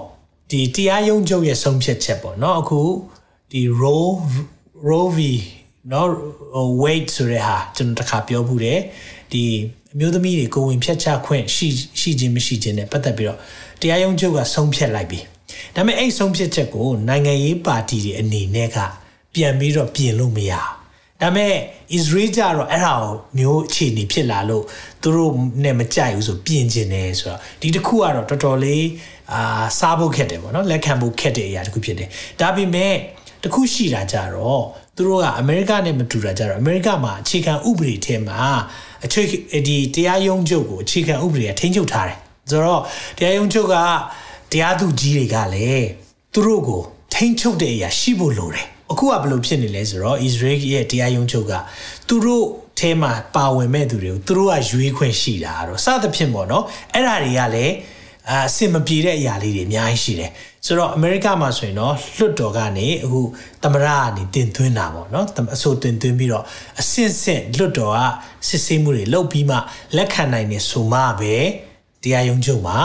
[0.51, 2.81] ဒီတရားရုံးချုပ်ရဲ့ဆုံးဖြတ်ချက်ပေါ့နော်အခု
[3.51, 4.09] ဒီ Roe
[4.87, 5.19] Roe v
[5.91, 6.09] နော်
[6.81, 8.79] weight ဆိုတဲ့ဟာကျွန်တော်တခါပြောဘူးတယ်
[9.31, 9.43] ဒီ
[9.93, 11.67] အမျိုးသမီးတွေကိုဝင်ဖြတ်ချခွင့်ရှိ
[11.99, 13.39] ရှိခြင်းမရှိခြင်းနဲ့ပတ်သက်ပြီးတော့
[13.81, 15.19] တရားရုံးချုပ်ကဆုံးဖြတ်လိုက်ပြီ
[15.75, 18.77] ဒါပေမဲ့အဲ့ဆုံးဖြတ်ချက်ကိုနိုင်ငံရေးပါတီတွေအနေနဲ့က
[19.33, 21.53] ပြန်ပြီးတော့ပြင်လို့မရဘူးဒါမဲ့
[21.97, 24.63] Israel ကြတော့အဲ့ဒါကိုမျိုးအခြေအနေဖြစ်လာလို့
[25.01, 25.31] သူတို့
[25.63, 28.85] နဲ့မကြိုက်ဘူးဆိုပြင်ကျင်တယ်ဆိုတော့ဒီတစ်ခုကတော့တော်တော်လေး
[29.33, 32.93] အာစားဖို့ခက်တယ်ပေါ့နော်လက်ခံဖို့ခက်တဲ့အရာတစ်ခုဖြစ်တယ်ဒါပေမဲ့
[33.43, 34.63] တခုရှိတာကြတော့
[34.95, 38.39] သူတို့ကအမေရိကနဲ့မတူတာကြတော့အမေရိကမှာအခြေခံဥပဒေထဲမှာ
[39.05, 39.21] အခြေ
[39.67, 42.17] ဒီတရားရုံးချုပ်ကိုအခြေခံဥပဒေကထိန်းချုပ်ထားတယ်
[42.49, 42.81] ဆိုတော့
[43.17, 43.75] တရားရုံးချုပ်က
[44.51, 45.87] တရားသူကြီးတွေကလည်း
[46.33, 46.81] သူတို့ကို
[47.13, 51.53] ထိန်းချုပ်တဲ့အရာရှိဖို့လိုတယ်အခုကဘယ်လိုဖြစ်နေလဲဆိုတော့ Israel ရဲ့တရားရုံးချုပ်က
[52.07, 52.45] သူတို့
[52.79, 56.63] ထဲမှာပါဝင်မဲ့သူတွေကိုသူတို့ကရွေးခွင့်ရှိတာတော့စသဖြင့်ပေါ့နော်
[56.93, 57.73] အဲ့ဒါတွေကလည်း
[58.29, 60.31] အာအဆင်မပြေတဲ့အရာလေးတွေအများကြီးရှိတယ်
[60.67, 63.21] ဆိုတော့အမေရိကမှာဆိုရင်တော့လွှတ်တော်ကနေအခု
[63.63, 65.25] သမရကနေတင်သွင်းတာပေါ့နော်
[65.55, 66.43] အဆိုတင်သွင်းပြီးတော့
[66.79, 67.99] အဆင့်ဆင့်လွှတ်တော်က
[68.47, 69.57] စစ်ဆေးမှုတွေလုပ်ပြီးမှ
[69.95, 71.35] လက်ခံနိုင်နေဆိုမှပဲ
[72.03, 72.77] တရားရုံးချုပ်မှာ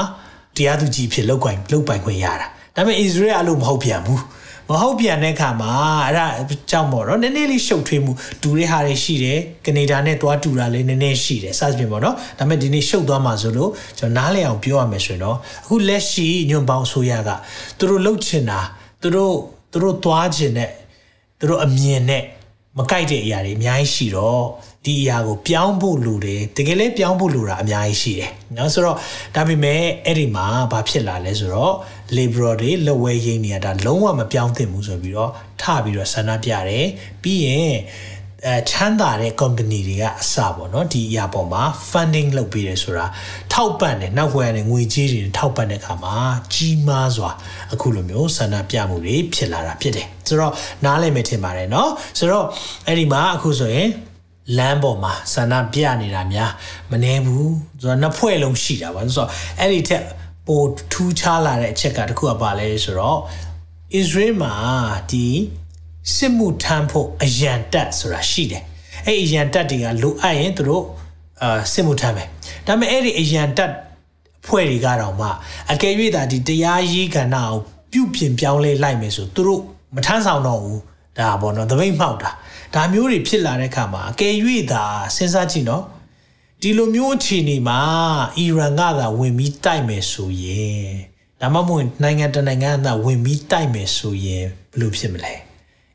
[0.56, 4.22] တရားသူကြီးဖြစ်လောက်ကိုင်လောက်ပိုင်ခွင့်ရတာဒါပေမဲ့ Israel အလို့မဟုတ်ပြန်ဘူး
[4.72, 5.72] မဟုတ်ပြန်တဲ့ခါမှာ
[6.06, 6.26] အဲ့ဒါ
[6.70, 17.30] ကြောင့်ပေါ့နော်နည်းနည်းလေးရှုပ်ထွေးမှုတူတဲ့ဟာတွေရှိတယ်ကနေဒါနဲ့သွားတူတာလည်းနည်းနည်းရှိတယ်စသဖြင့်ပေါ့နော်ဒါပေမဲ့ဒီနေ့ရှုပ်သွားမှာဆိုလို့ကျွန်တော်နားလည်အောင်ပြောရမယ်ဆိုရင်တော့အခုလက်ရှိညွန့်ပေါင်းဆိုရက
[17.78, 18.60] သူတို့လှုပ်ချင်တာ
[19.02, 19.34] သူတို့
[19.72, 20.70] သူတို့သွားချင်တဲ့
[21.38, 22.22] သူတို့အမြင်နဲ့
[22.78, 24.42] မကြိုက်တဲ့အရာတွေအများကြီးရှိတော့
[24.84, 28.96] ဒီအရာကိုပြောင်းဖို့လိုတယ်တကယ်လဲပြောင်းဖို့လိုတာအများကြီးရှိတယ်เนาะဆိုတော့
[29.36, 31.74] ဒါပေမဲ့အဲ့ဒီမှာဘာဖြစ်လာလဲဆိုတော့
[32.16, 36.86] labor တွေလက်ဝဲရိတ်နေတာဒါလုံးဝမပြောင်းသင့်ဘူးဆိုပြီးတော့ထပြီးတော့ဆန္ဒပြတယ်
[37.22, 37.72] ပြီးရင်
[38.46, 43.06] အဲချမ်းသာတဲ့ company တွေကအစပေါ့နော်ဒီအရာပေါ်မှာ funding လုပ်ပေးတယ်ဆိုတာ
[43.52, 46.14] ထောက်ပံ့တယ်နောက်ွယ်နဲ့ငွေကြေးတွေထောက်ပံ့တဲ့အခါမှာ
[46.54, 47.30] ကြီးမားစွာ
[47.72, 50.52] အခုလိုမျိုးဆန္ဒပြမှုတွေဖြစ်လာတာဖြစ်တယ်ဆိုတော့
[50.84, 52.46] နားလည်မယ်ထင်ပါတယ်နော်ဆိုတော့
[52.86, 53.88] အဲ့ဒီမှာအခုဆိုရင်
[54.58, 56.50] လမ်းပေါ်မှာဆန္ဒပြနေတာများ
[56.90, 60.02] မနေဘူးဆိုတော့နှစ်ဖွဲ့လုံးရှိတာပါဆိုတော့အဲ့ဒီထက်
[60.46, 63.20] ပိုထူးခြားလာတဲ့အချက်ကတခုကပါလဲဆိုတော့
[64.00, 64.54] Israel မှာ
[65.10, 65.26] ဒီ
[66.14, 68.62] စစ်မှုထမ်းဖို့အရန်တက်ဆိုတာရှိတယ်
[69.06, 70.84] အဲ့အရန်တက်တွေကလိုအပ်ရင်သူတို့
[71.42, 72.28] အာစစ်မှုထမ်းမယ်
[72.66, 73.72] ဒါပေမဲ့အဲ့ဒီအရန်တက်
[74.46, 75.28] ဖွဲ့တွေကတော့မှ
[75.72, 77.52] အကယ်၍သာဒီတရားရေးကဏ္ဍကို
[77.92, 79.60] ပြုပြင်ပြောင်းလဲလိုက်မယ်ဆိုသူတို့
[79.94, 80.80] မထမ်းဆောင်တော့ဘူး
[81.18, 82.30] ဒါပေါ့နော်တပိတ်မှောက်တာ
[82.74, 84.34] ဒါမျိုးတွေဖြစ်လာတဲ့အခါမှာအကယ်၍
[84.72, 84.84] သာ
[85.16, 85.84] စဉ်းစားကြည့်နော်
[86.64, 87.80] ဒီလိုမျိုးအခြေအနေမှာ
[88.38, 90.86] အီရန်ကသာဝင်ပြီးတိုက်မယ်ဆိုရင်
[91.40, 95.34] ဒါမှမဟုတ်နိုင်ငံတနိုင်ငံကဝင်ပြီးတိုက်မယ်ဆိုရင်ဘယ်လိုဖြစ်မလဲ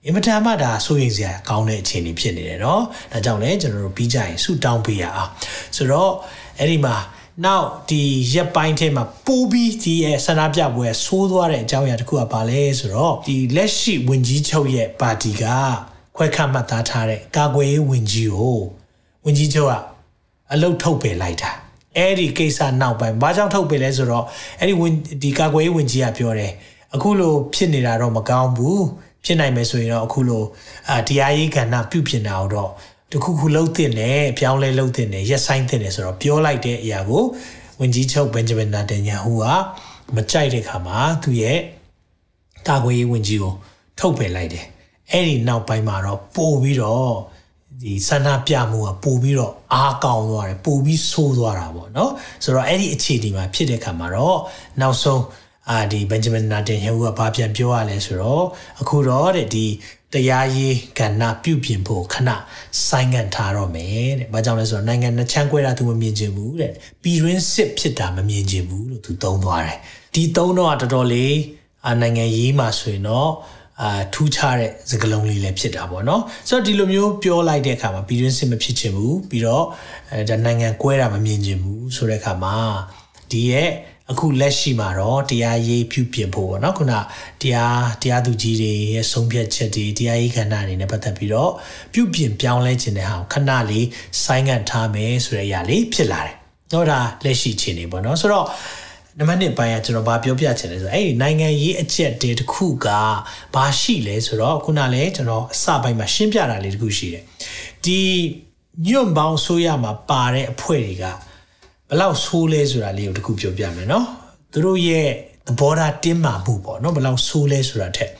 [0.05, 5.31] အင်မတန်မှဒါဆိုရင်စရာကောင်းတဲ့အခြေအနေဖြစ်နေတယ်เนาะဒါကြောင့်လည်းကျွန်တော်တို့ပြီးကြရင်ဆူတောင်းပေးရအောင်
[5.75, 6.11] ဆိုတော့
[6.59, 6.95] အဲ့ဒီမှာ
[7.45, 8.01] နောက်ဒီ
[8.33, 15.43] ရက်ပိုင်းထဲမှာပူပြီးဒီရဲ့ဆန္ဒပြပွဲဆိုးသွားတဲ့အကြောင်းအရာတစ်ခုကပါလဲဆိုတော့ဒီလက်ရှိဝင်ကြီးချုပ်ရဲ့ပါတီက
[16.15, 18.59] ခွဲခတ်မှတ်သားထားတဲ့ကာကွယ်ရေးဝင်ကြီးကို
[19.25, 19.96] ဝင်ကြီးချုပ်က
[20.53, 21.51] အလုတ်ထုတ်ပယ်လိုက်တာ
[21.97, 24.25] အဲ့ဒီကိစ္စနောက်ပိုင်းဘာကြောင့်ထုတ်ပယ်လဲဆိုတော့
[24.59, 26.51] အဲ့ဒီဝင်ဒီကာကွယ်ရေးဝင်ကြီးကပြောတယ်
[26.95, 28.83] အခုလိုဖြစ်နေတာတော့မကောင်းဘူး
[29.25, 30.43] ဖြစ်နိုင်မယ်ဆိုရင်တော့အခုလို
[30.89, 32.71] အာတရားရေးကဏ္ဍပြုပြင်တာတော့
[33.11, 37.23] တခုခုလှုပ်တင်တယ်ပြောင်းလဲလှုပ်တင်တယ်ရက်ဆိုင်တင်တယ်ဆိုတော့ပြောလိုက်တဲ့အရာကို
[37.79, 39.45] ဝင်ကြီးချုပ်ဘန်ဂျမင်နာတန်ညာဟူက
[40.15, 41.59] မကြိုက်တဲ့ခါမှာသူရဲ့
[42.67, 43.53] ကာကွယ်ရေးဝင်ကြီးကို
[43.99, 44.65] ထုတ်ပယ်လိုက်တယ်
[45.11, 47.13] အဲ့ဒီနောက်ပိုင်းမှာတော့ပို့ပြီးတော့
[47.81, 52.11] ဒီဆန္ဒပြမှုကပို့ပြီးတော့အားကောင်းသွားတယ်ပို့ပြီးဆိုးသွားတာပေါ့နော်
[52.43, 54.39] ဆိုတော့အဲ့ဒီအခြေအနေမှာဖြစ်တဲ့ခါမှာတော့
[54.81, 55.23] နောက်ဆုံး
[55.69, 58.43] အာဒီဘန်ဂျမင်နာတင်ဟူကဘာပြန်ပြောရလဲဆိုတော့
[58.81, 59.65] အခုတော့တဲ့ဒီ
[60.13, 62.29] တရားရေးကဏ္ဍပြုပြင်ဖို့ခဏ
[62.87, 66.71] ဆိုင်းငံ့ထားတော့မယ်တဲ့။ဘာကြောင့်လဲဆိုတော့နိုင်ငံနှချမ်းကွဲတာသူမမြင်ချင်ဘူးတဲ့။
[67.03, 69.77] ပြည်တွင်းစစ်ဖြစ်တာမမြင်ချင်ဘူးလို့သူသုံးသွားတယ်။
[70.13, 71.35] ဒီသုံးတော့တော်တော်လေး
[72.01, 73.31] နိုင်ငံရေးမှာဆိုရင်တော့
[73.81, 79.65] အာထူးခြားတဲ့စကားလုံးလေးလည်းဖြစ်တာပေါ့နော်ဆိုတော့ဒီလိုမျိုးပြောလိုက်တဲ့အခါမှာပြည်တွင်းစစ်မဖြစ်ချင်ဘူးပြီးတော့
[80.11, 82.55] အဲဒါနိုင်ငံကွဲတာမမြင်ချင်ဘူးဆိုတဲ့အခါမှာ
[83.31, 83.69] ဒီရဲ့
[84.11, 86.93] အခုလက်ရှိမှာတော့တရားရေးပြုပြင်ဖို့ပေါ့နော်ခုန
[87.41, 91.51] တရားတရားသူကြီးတွေရဲ့ဆုံးဖြတ်ချက်တွေတရားရေးခန္ဓာတွေနဲ့ပတ်သက်ပြီးတော့
[91.93, 93.87] ပြုပြင်ပြောင်းလဲခြင်းတဲ့ဟာခဏလေး
[94.23, 96.35] ဆိုင်းငံ့ထားမယ်ဆိုတဲ့အရာလေးဖြစ်လာတယ်။
[96.73, 98.45] တော့ဒါလက်ရှိခြေနေပေါ့နော်ဆိုတော့
[99.19, 102.87] နံပါတ်1ပိုင်းကကျွန်တော်ဗာပြောပြချင်တယ်ဆိုအဲ့ဒီနိုင်ငံရေးအချက်တေတစ်ခုက
[103.55, 107.23] ဘာရှိလဲဆိုတော့ခုနလည်းကျွန်တော်အစပိုင်းမှာရှင်းပြတာလေးတစ်ခုရှိတယ်
[107.85, 107.99] ဒီ
[108.87, 111.05] ညွန့်ပေါင်းဆိုရမှာပါတဲ့အဖွဲ့တွေက
[111.89, 114.05] ဘလောက်ဆိုးလဲဆိုတာလေးကိုတစ်ခုပြောပြမယ်နော်
[114.51, 115.09] သူတို့ရဲ့
[115.47, 118.11] သဘောထားတင်းမာမှုပေါ့နော်ဘလောက်ဆိုးလဲဆိုတာထက်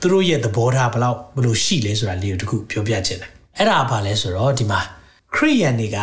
[0.00, 4.80] သူတို့ရဲ့သဘောထားဘလောက်ဘလို့ရှိလဲဆိုတာလေးကိုတစ်ခုပြောပြချင်တယ်အဲ့ဒါဘာလဲဆိုတော့ဒီမှာ
[5.36, 5.98] ခရိယန်တွေက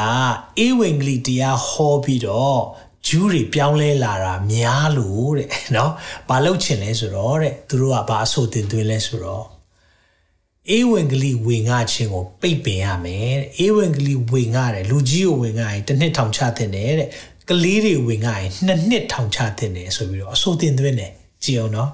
[0.60, 2.62] အေဝံဂေလိတရားဟောပြီးတော့
[3.08, 5.92] ဂျူးတွေပြောင်းလဲလာတာများလို့တဲ့နော်
[6.30, 9.46] ဘာလုပ်ချင်လဲဆိုတော့တဲ့သူတို့ကဘာအဆိုတင်သွင်းလဲဆိုတော့
[10.70, 17.10] အေဝံဂေလိဝင်ငါခြင်းကိုပိတ်ပင်ရမယ်တဲ့အေဝံဂေလိဝင်ငါတယ်လူကြီးကိုဝင်ငါရင်တစ်နှစ်ထောင်ချတဲ့တယ်တဲ့
[17.50, 21.12] ကလေးတွေဝင်ငါရင်နှစ်နှစ်ထောင်ချတဲ့တယ်ဆိုပြီးတော့အဆိုတင်သွင်းတယ်
[21.44, 21.90] ကြည့်အောင်နော်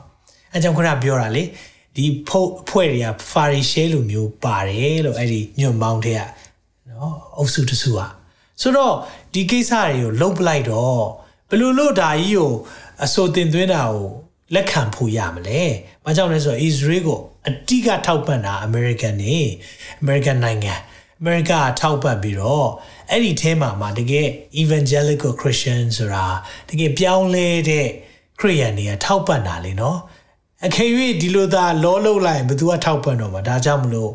[0.52, 1.44] အဲကြောင့်ခုနပြောတာလေ
[1.96, 6.22] ဒီဖို့အဖွဲ့တွေကဖာရီရှဲလိုမျိုးပါတယ်လို့အဲ့ဒီညွန့်ပေါင်းတဲ့က
[6.90, 8.10] နော်အုပ်စုတစုอ่ะ
[8.64, 8.96] ဆိုတော့
[9.34, 11.02] ဒီကိစ္စတွေကိုလှုပ်ပလိုက်တော့
[11.50, 12.52] ဘယ်လိုလို့ဒါကြီးကို
[13.04, 14.06] အစိုးတင်သွင်းတာကို
[14.54, 15.62] လက်ခံဖို့ရမလဲ။
[16.06, 19.38] ဘာကြောင့်လဲဆိုတော့ Israel ကိုအတိကထောက်ပံ့တာ American နေ
[20.02, 20.74] American နိုင်ငံ
[21.20, 22.68] အမေရိကထောက်ပံ့ပြီးတော့
[23.10, 24.28] အဲ့ဒီအဲမှာမှာတကယ်
[24.62, 26.26] evangelical christian ဆိုတာ
[26.70, 27.88] တကယ်ပြောင်းလဲတဲ့
[28.40, 30.00] ခရိယန်တွေကထောက်ပံ့တာလေနော်
[30.66, 30.86] အခေ၍
[31.22, 34.12] ဒီလိုသာလောလုံးလိုက်ရင်ဘယ်သူကထောက်ပံ့တော့မှာဒါကြောင့်မလို့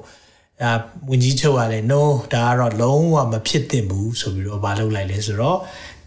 [0.62, 0.72] အာ
[1.08, 2.02] ဝင်ကြီးချုပ်ကလည်း no
[2.34, 5.58] ဒါကတော့လုံးဝမဖြစ်သင့်ဘူးဆိုပြီးတော့မလုပ်လိုက်လဲဆိုတော့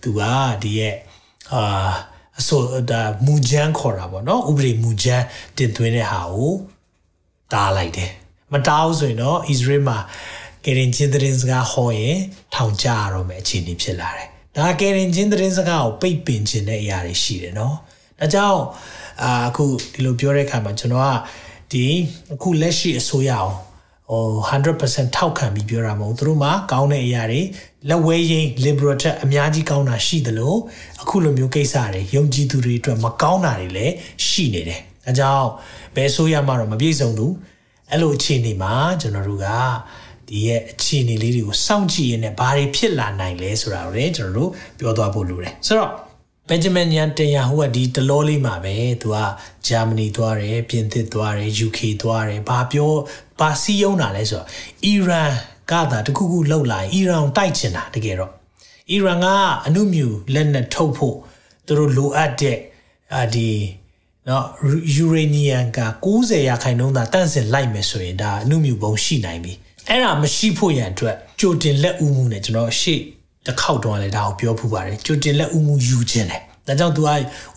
[0.02, 0.22] သူက
[0.64, 0.96] ဒီရဲ့
[1.54, 1.92] အာ
[2.40, 2.62] အဆို
[2.92, 5.24] ဒါမူဂျန်ခေါ်တာပေါ့နော်ဥပဒေမူဂျန်
[5.58, 6.54] တင်သွင်းတဲ့ဟာကို
[7.54, 8.12] တားလိုက်တယ်
[8.52, 10.00] မတားဘူးဆိုရင်တော့ Israel မှာ
[10.66, 12.18] ကယ်ရင်ချင်းသတင်းစကားဟောရင်
[12.54, 17.76] ထောင်ကြရတော့မယ်အခြေအနေဖြစ်လာတယ်ဒါကယ်ရင်ချင်းသတင်းစကားကိုပိတ်ပင်ခြင်းတဲ့အရာတွေရှိတယ်နော်
[18.20, 18.62] ဒါကြောင့်
[19.24, 21.12] အာအခုဒီလိုပြောတဲ့အခါမှာကျွန်တော်က
[21.72, 21.86] ဒီ
[22.34, 23.56] အခုလက်ရှိအစိုးရအောင်
[24.12, 24.28] ဟို
[24.72, 27.42] 100%ထောက်ခံပြီးပြောတာမဟုတ်သူတို့မှာကောင်းတဲ့အရာတွေ
[27.90, 30.54] လက်ဝဲရင် liberal ထက်အများကြီးကောင်းတာရှိသလို
[31.02, 33.94] အခုလိုမျိုးကိစ္စတွေယုံကြည်သူတွေအတွက်မကောင်းတာတွေလည်း
[34.28, 35.48] ရှိနေတယ်။အဲကြောင့်
[35.96, 37.32] ဘယ်ဆိုရမှတော့မပြည့်စုံဘူး။
[37.92, 39.48] အဲ့လိုအခြေအနေမှာကျွန်တော်တို့က
[40.30, 45.92] ဒီရဲ့အခြေအနေလေးတွေကိုစောင့်ကြည့်ရင်းနဲ့ဘာတွေဖြစ်လာနိုင်လဲဆိုတာကိုလည်းကျွန်တော်တို့ပြောသွားဖို့လိုတယ်။ဆိုတော့
[46.54, 49.18] ဘန်ဂျမင်ညန်တင်ယာဟိုကဒီတလောလေးမှာပဲသူက
[49.68, 52.92] ဂျာမနီသွားတယ်ပြင်သစ်သွားတယ် UK သွားတယ်ဘာပြော
[53.40, 54.48] ဘာစီးယုံတာလဲဆိုတော့
[54.86, 55.32] အီရန်
[55.72, 58.32] ကသာတခုခုလှုပ်လာရင်အီရန်တိုက်ချင်တာတကယ်တော့
[58.92, 59.28] အီရန်က
[59.68, 61.18] အနုမြူလက်နက်ထုတ်ဖို့
[61.66, 62.58] သူတို့လိုအပ်တဲ့
[63.16, 63.52] အာဒီ
[64.28, 64.46] နော်
[64.96, 69.54] ယူရေနီယံက90ရာခိုင်နှုန်းသာတန့်စင်လိုက်မယ်ဆိုရင်ဒါအနုမြူပုံရှိနိုင်ပြီ
[69.88, 73.02] အဲ့ဒါမရှိဖို့ရန်အတွက်ကြိုတင်လက်ဦးမှုနဲ့ကျွန်တော်ရှေ့
[73.46, 77.10] တစ်ခေါက်တော့လည်းဒါကိုပြောဖူးပါတယ်ကြိုတင်လက်ဦးမှုယူခြင်းတယ်ဒါကြောင့်သူက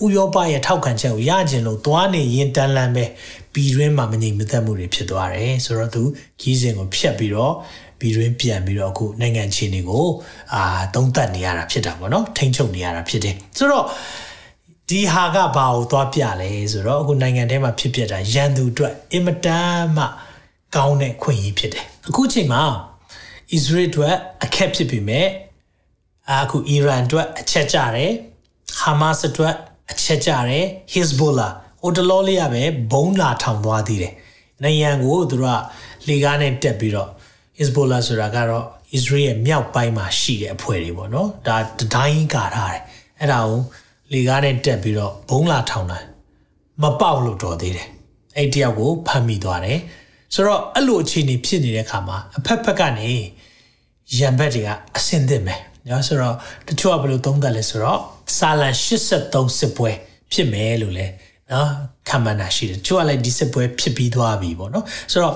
[0.04, 3.04] ဥရောပရဲ့ထောက်ခံချက်ကိုရခြင်းလို့သွားနေရင်တန်လန်ပဲ
[3.52, 6.02] ပြည်တွင်းမှာမငြိမ်မသက်မှုတွေဖြစ်သွားတယ်ဆိုတော့သူ
[6.40, 7.54] ကြီးစဉ်ကိုဖျက်ပြီးတော့
[7.98, 10.06] ပြည်တွင်းပြန်ပြီးတော့အခုနိုင်ငံခြေနေကို
[10.54, 10.62] အာ
[10.94, 13.84] သုံးသပ်နေရတာဖြစ်တာပေါ့နော်ထိမ့်ချုပ်နေရတာဖြစ်တယ်ဆိုတော့
[14.88, 20.04] ဒီဟာကဘာကိုသွားပြလဲဆိုတော့အခုနိုင်ငံထဲမှာဖြစ်ပျက်တာရန်သူအတွက်အင်မတန်မှ
[20.74, 22.62] ကောင်းတဲ့ခွင့်ရဖြစ်တယ်အခုချိန်မှာ
[23.56, 25.26] Israel အတွက်အခက်ဖြစ်ပြီမဲ့
[26.30, 28.12] အခု Iran အတွက်အချက်ကြတယ်
[28.80, 29.54] Hamas အတွက်
[29.90, 34.14] အချက်ကြတယ် Hezbollah ဟိုတလောလေးရပဲဘုံလာထောင်သွားသေးတယ်
[34.62, 37.10] နိုင်ငံကိုသူတို့ကလေကားနဲ့တက်ပြီးတော့
[37.58, 42.82] Hezbollah ဆိုတာကတော့ Israel ရဲ့မြောက်ပိုင်းမှာရှိတဲ့အဖွဲ့တွေပေါ့နော်ဒါတတိုင်းကာထားတယ်
[43.20, 43.60] အဲ့ဒါကို
[44.12, 45.98] လေကားနဲ့တက်ပြီးတော့ဘုံလာထောင်တာ
[46.82, 47.88] မပေါက်လို့တော်သေးတယ်
[48.36, 49.78] အဲ့တယောက်ကိုဖမ်းမိသွားတယ်
[50.34, 53.10] ဆိုတော့အဲ့လိုအခြေအနေဖြစ်နေတဲ့အခါမှာအဖက်ဖက်ကနေ
[54.18, 55.54] ရံဘက်တွေကအဆင်သင့်ပဲ
[55.90, 56.34] နော်ဆိုတော့
[56.68, 58.00] တချို့ကဘယ်လိုသုံးသပ်လဲဆိုတော့
[58.36, 59.90] စာလန်83စစ်ပွဲ
[60.32, 61.06] ဖြစ်မယ်လို့လဲ
[61.52, 61.70] နော်
[62.08, 65.34] ခံမှန်းတာရှိတယ်တချို့ကလည်းဒီစစ်ပွဲဖြစ်ပြီးသွားပြီပေါ့နော်ဆိုတော့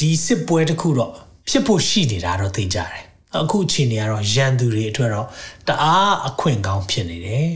[0.00, 1.12] ဒီစစ်ပွဲတစ်ခုတော့
[1.48, 3.02] ဖြစ်ဖို့ရှိနေတာတော့သိကြတယ်
[3.40, 5.26] အခုအချိန်နေကတော့ရန်သူတွေအတွက်တော့
[5.68, 7.48] တအားအခွင့်ကောင်းဖြစ်နေတယ်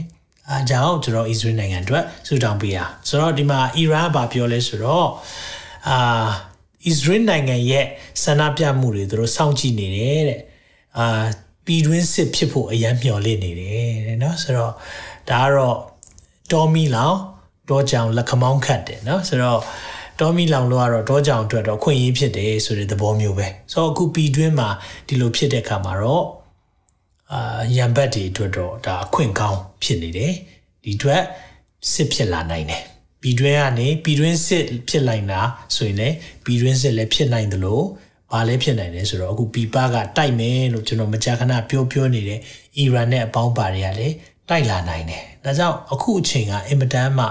[0.51, 5.09] အားကြောင့်ကျွန်တော် Israel နိုင်ငံအတွက်ဆူတောင်းပေးရဆိုတော့ဒီမှာ Iran ကပြောလဲဆိုတော့
[5.89, 6.29] အာ
[6.91, 7.87] Israel နိုင်ငံရဲ့
[8.23, 10.41] ဆန္ဒပြမှုတွေသူတို့စောင့်ကြည့်နေတယ်တဲ့
[10.99, 11.25] အာ
[11.67, 14.73] ပြည်တွင်းစစ်ဖြစ်ဖို့အရန်မျှော်လင့်နေတယ်တဲ့နော်ဆိုတော့
[15.31, 15.79] ဒါကတော့
[16.53, 17.17] တော်မီလောင်
[17.69, 19.61] တောကြောင်လက်ခမောင်းခတ်တယ်နော်ဆိုတော့
[20.21, 24.69] တောမီလောင်လို့ကတော့တောကြောင်အတွက်တော့ခွင့်ရဖြစ်တယ်ဆိုတဲ့သဘောမျိုးပဲဆိုတော့အခုပြည်တွင်းမှာ
[25.09, 26.25] ဒီလိုဖြစ်တဲ့အခါမှာတော့
[27.33, 30.33] အာရံဘတ်တွေအတွက်တော့ဒါအခွင့်ကောင်းဖြစ်နေတယ်
[30.85, 31.23] ဒီအတွက်
[31.93, 32.83] စစ်ဖြစ်လာနိုင်တယ်
[33.23, 35.41] ပြည်တွင်းကနေပြည်တွင်းစစ်ဖြစ်နိုင်တာ
[35.77, 37.85] ဆိုရင်လည်းပြည်တွင်းစစ်လည်းဖြစ်နိုင်တယ်လို့
[38.33, 42.41] ဘာလဲဖြစ်နိုင်တယ်ဆိုတော့အခုပြည်ပကတိုက်မယ်လို့ကျွန်တော်မကြာခဏပြောပြောနေတယ်
[42.77, 44.15] အီရန်နဲ့အပေါင်းပါတွေကလည်း
[44.49, 47.27] တိုက်လာနိုင်တယ်ဒါကြောင့်အခုအချိန်ကအင်မတန်မှ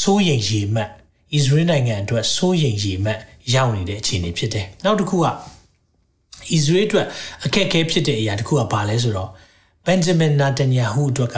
[0.00, 0.90] စိုးရိမ်ရေမှတ်
[1.34, 3.18] အစ္စရေးနိုင်ငံအတွက်စိုးရိမ်ရေမှတ်
[3.54, 5.26] ရောက်နေတဲ့အခြေအနေဖြစ်တယ်နောက်တစ်ခုက
[6.52, 7.06] အစ္စရေးအတွက်
[7.44, 9.30] အခက်အခဲဖြစ်တဲ့အရာတစ်ခုကဘာလဲဆိုတော့
[9.86, 11.36] ဘန်ဂျမင်နာတန်ယာဟူအတွက်က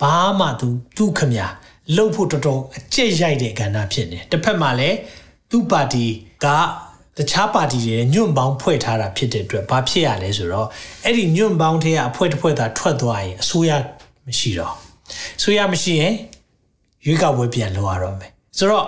[0.00, 1.34] ဘာမှသူသူ့ခမ
[1.96, 4.96] လှုပ်ဖို့တော်တော်အကျင့်ရိုက်တဲ့ကဏ္ဍဖြစ်နေတစ်ဖက်မှာလည်း
[5.50, 6.04] သူ့ပါတီ
[6.44, 6.46] က
[7.16, 10.68] တခြားပါတီတွေညွန့်ပေါင်းဖွဲ့ထားတာဖြစ်တဲ့အတွက်ဘာဖြစ်ရလဲဆိုတော့
[11.04, 13.70] အဲ့ဒီညွန့်ပေါင်းထဲကအဖွဲတစ်ဖွဲသာထွက်သွားရင်အစိုးရ
[14.26, 14.74] မရှိတော့
[15.38, 16.14] အစိုးရမရှိရင်
[17.06, 18.86] ရွေးကောက်ပွဲပြန်လုပ်ရတော့မယ်ဆိုတော့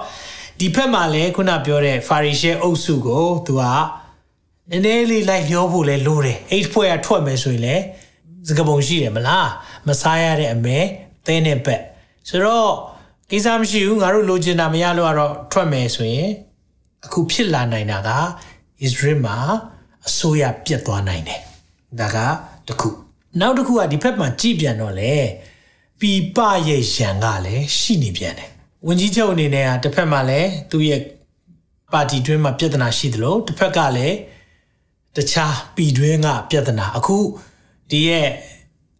[0.58, 3.62] ဒီဖက်မှာလည်းခုနပြောတဲ့ဖာရီရှဲအုပ်စုကိုသူက
[4.70, 7.82] နည်းနည်းလေးလိုက်လျောဖို့လဲလိုတယ်အဲ့ဖွဲ့ကထွက်မယ်ဆိုရင်လည်း
[8.48, 9.48] စကပုံရှိတယ်မလား
[9.86, 10.78] မစားရတဲ့အမဲ
[11.26, 11.82] သဲနဲ့ပက်
[12.28, 12.70] ဆိုတော့
[13.30, 16.28] ကိစ္စမရှိဘူးငါတို့လိုချင်တာမရလို့ကတော့ထွက်မယ်ဆိုရင်
[17.04, 18.10] အခုဖြစ်လာနိုင်တာက
[18.86, 19.36] Israel မှာ
[20.08, 21.40] အစိုးရပြတ်သွားနိုင်တယ်
[22.00, 22.18] ဒါက
[22.68, 22.88] တခု
[23.40, 25.14] နောက်တစ်ခုကဒီဘက်မှာကြည်ပြန်တော့လေ
[26.00, 26.38] ပြပ
[26.68, 28.50] ရဲ့ရန်ကလည်းရှိနေပြန်တယ်
[28.86, 31.00] ဝန်ကြီးချုပ်အနေနဲ့ကတစ်ဖက်မှာလည်းသူ့ရဲ့
[31.92, 34.16] ပါတီတွင်းမှာပြဿနာရှိသလိုတစ်ဖက်ကလည်း
[35.16, 37.18] တခြားပြည်တွင်းကပြဿနာအခု
[37.90, 38.28] ဒီရဲ့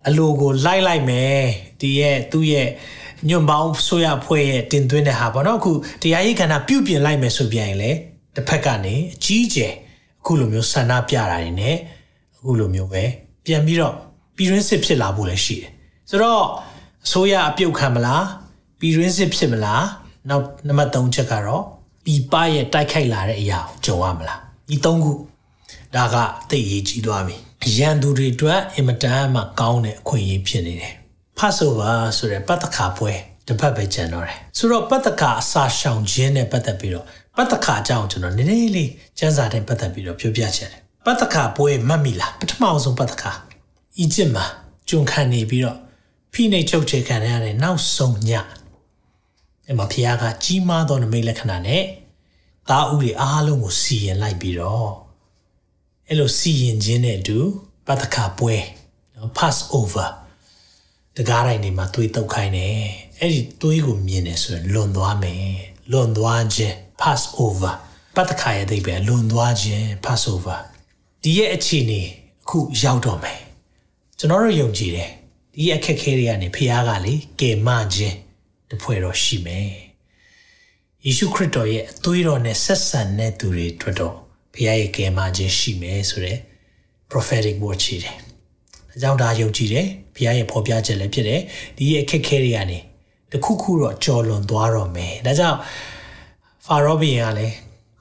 [0.07, 1.43] အလိုကိုလိုက်လိုက်မယ်
[1.81, 2.69] ဒီရဲ့သူ့ရဲ့
[3.29, 7.91] ညွန့်ပေါင်းဆိုရဖွဲ့ရဲ့တင်သွင်းတဲ့ဟာပေါ့နော်အခုတရားရေးကဏ္ဍပြုတ်ပြင်လိုက်မယ်ဆိုပြန်ရင်လေ
[8.35, 9.73] တစ်ဖက်ကနေအကြီးကျယ်
[10.21, 11.77] အခုလိုမျိုးဆန္ဒပြတာတွေနဲ့
[12.37, 13.05] အခုလိုမျိုးပဲ
[13.47, 13.95] ပြန်ပြီးတော့
[14.37, 15.71] ပြည်တွင်းစစ်ဖြစ်လာဖို့လည်းရှိတယ်
[16.11, 16.45] ဆိုတော့
[17.05, 18.25] အစိုးရအပြုတ်ခံမလား
[18.81, 19.85] ပြည်တွင်းစစ်ဖြစ်မလား
[20.29, 21.63] နောက်နံပါတ်3ချက်ကတော့
[22.05, 25.13] ပြည်ပရဲ့တိုက်ခိုက်လာတဲ့အရာကိုကြုံရမလားဒီ3ခု
[25.95, 26.17] ဒါက
[26.51, 27.37] သိရေးကြီးသွားပြီ
[27.79, 30.95] ရန်သူတွေအတွက်အင်မတန်မှကောင်းတဲ့အခွင့်အရေးဖြစ်နေတယ်
[31.45, 33.13] Passover ဆိုတဲ့ပတ်သက်ခါပွဲ
[33.47, 43.33] တစ်ပတ်ပဲကျန်တော့တယ်ဆိုတော့ပတ်သက်ခါအစာရှောင်ခြင်းနဲ့ပတ်သက်ပြီးတော့ပတ်သက်ခါအကြောင်းကျွန်တော်နည်းနည်းလေးစံစာတဲ့ပတ်သက်ပြီးတော့ပြောပြချင်တယ်ပတ်သက်ခါပွဲမှတ်မိလားပထမဆုံးပတ်သက်ခါ
[43.99, 44.45] အီဂျစ်မှာ
[44.89, 45.79] ကျွန်ခံနေပြီးတော့
[46.33, 48.31] ဖိနှိပ်ချုပ်ချယ်ခံရတဲ့နောက်ဆုံးည
[49.67, 51.85] အဲ့မှာဖခင်ကကြီးမားသောနမိတ်လက္ခဏာနဲ့
[52.71, 54.91] သားဦးတွေအားလုံးကိုစီရင်လိုက်ပြီးတော့
[56.09, 57.39] အဲ့လိုစီရင်ခြင်းနဲ့အတူ
[57.87, 58.55] ပတ်သက်ခါပွဲ
[59.15, 60.09] နော် pass over
[61.17, 62.85] တကားတိုင်းတွေမှာသွေးတုပ်ခိုင်းတယ်
[63.21, 65.47] အဲ့ဒီသွေးကိုမြင်တယ်ဆိုရင်လွန်သွားမယ်
[65.93, 67.75] လွန်သွားခြင်း pass over
[68.15, 70.59] ပတ်သက်ခါရဲ့အိပဲလွန်သွားခြင်း pass over
[71.23, 72.03] ဒီရဲ့အခြေအနေ
[72.43, 73.41] အခုရောက်တော့မယ်
[74.19, 75.11] ကျွန်တော်တို့ယုံကြည်တယ်
[75.55, 78.17] ဒီအခက်ခဲတွေကနေဖခင်ကလေကယ်မခြင်း
[78.71, 79.73] တဖွဲ့တော့ရှိမယ်
[81.05, 84.15] ယေရှုခရစ်တော်ရဲ့အသွေးတော်နဲ့ဆက်ဆံတဲ့သူတွေအတွက်တော့
[84.55, 86.39] ဖခင်ရဲ့ကယ်မခြင်းရှိမယ်ဆိုတဲ့
[87.11, 88.17] prophetic word ရှိတယ်။
[88.95, 91.41] အကြောင်းဒါယုံကြည်တယ် ဖခင်ရဲ့ဖော်ပြချက်လည်းဖြစ်တယ်
[91.77, 92.79] ဒီရဲ့အခက်ခဲတွေကနေ
[93.33, 95.59] တခုခုတော့ကြော်လွန်သွားတော့မယ်။ဒါကြောင့်
[96.67, 97.55] ဖာရောဘီယံကလည်း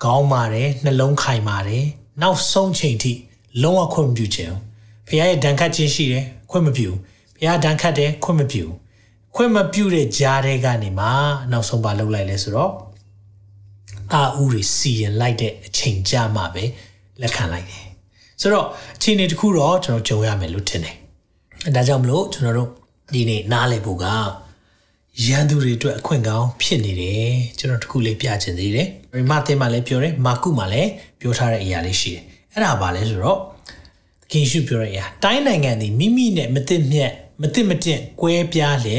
[0.04, 1.86] ခေါင်းမာတယ်နှလုံးခိုင်မာတယ်
[2.22, 3.14] နောက်ဆုံးချိန်ထိ
[3.64, 4.56] လုံးဝခွင့်မပြုခြင်း
[5.08, 6.90] ဖခင်ရဲ့ဒဏ်ခတ်ခြင်းရှိတယ်ခွင့်မပြု
[7.36, 8.64] ဖခင်ဒဏ်ခတ်တယ်ခွင့်မပြု
[9.36, 11.08] ခွင့်မပြုတဲ့ကြားတဲ့ကနေမှ
[11.52, 12.72] နောက်ဆုံးပါလုပ်လိုက်လဲဆိုတော့
[14.14, 16.64] အာဥတွေစီရင်လိုက်တဲ့အချိန်ကြမှပဲ
[17.22, 17.86] လက်ခံလိုက်တယ်
[18.42, 20.96] ဆိုတော့အခြေအနေတစ်ခုတော့ကျွန်တော်ကြုံရမယ်လို့ထင်တယ်
[21.76, 22.70] ဒါကြောင့်မလို့ကျွန်တော်တို့
[23.14, 24.06] ဒီနေ့နားလည်ဖို့က
[25.26, 33.40] ရန်သူတွေအတွက်အခွင့်ကောင်းဖြစ်နေတယ်ကျွန်တော်တခုလေးပြချင်သေးတယ်ရီမာသင်မှာလည်းပြောတယ်မာကုမှာလည်းပြောထားတဲ့အရာလေးရှိတယ်အဲ့ဒါဘာလဲဆိုတော့
[34.22, 38.98] သခင်ရှုပြောတဲ့အရာတိုင်းနိုင်ငံဒီမိမိနဲ့မသိမြတ်မသိမတင့်ကွဲပြားလေ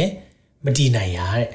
[0.64, 1.48] မတည်နိုင်ရတဲ့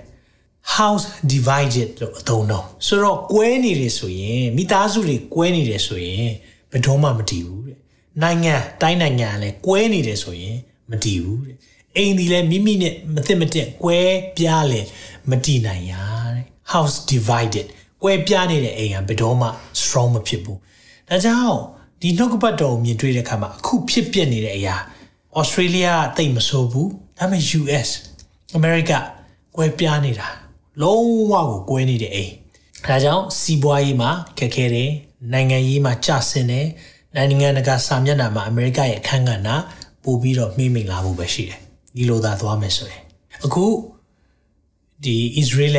[0.76, 6.30] house divided လို့အသုံးတော့ဆိုတော့ကွဲနေတယ်ဆိုရင်မိသားစုတွေကွဲနေတယ်ဆိုရင်
[6.72, 7.80] ဘယ်တော့မှမတည်ဘူးတဲ့
[8.22, 10.58] နိုင်ငံတိုင်းနိုင်ငံလည်းကွဲနေတယ်ဆိုရင်
[10.92, 11.58] မတည်ဘူးတဲ့
[11.96, 14.00] အိမ်ဒီလည်းမိမိနဲ့မသိမတက်ကွဲ
[14.38, 14.82] ပြားလေ
[15.30, 15.94] မတည်နိုင်ရ
[16.34, 17.68] တဲ့ house divided
[18.04, 19.48] ကွဲပြားနေတဲ့အိမ်ကဘယ်တော့မှ
[19.82, 20.58] strong မဖြစ်ဘူး
[21.10, 21.60] ဒါကြောင့်
[22.02, 24.76] ဒီနှုတ်ကပတ်တော်ကိုမြင်တွေ့တဲ့အခါမှာအခုဖြစ်ပျက်နေတဲ့အရာ
[25.40, 27.90] Australia ကတိတ်မဆိုးဘူးဒါပေမဲ့ US
[28.58, 29.00] America
[29.56, 30.28] ကွဲပြားနေတာ
[30.82, 32.34] လုံးဝကိုကွဲနေတဲ့အိမ်
[32.88, 34.92] ဒါကြောင့်စီးပွားရေးမှာခက်ခဲတယ်
[35.34, 36.68] နိုင်ငံရေးမှာကျဆင်းတယ်
[37.16, 39.50] နိုင်ငံတကာစာမျက်နှာမှာအမေရိကရဲ့အခန်းကဏ္ဍ
[40.08, 41.60] ပို့ပြီးတော့မှိမိန်လာဖို့ပဲရှိတယ်
[41.98, 43.02] ဒီလိုသာသွားမယ်ဆိုရင်
[43.46, 43.66] အခု
[45.04, 45.78] ဒီ Israel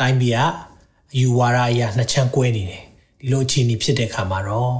[0.00, 2.82] တိုင်းပြည်ကယူဝါဒအရာနှစ်ချမ်းကွဲနေတယ်
[3.20, 4.74] ဒီလိုအခြေအနေဖြစ်တဲ့ခါမှာတော့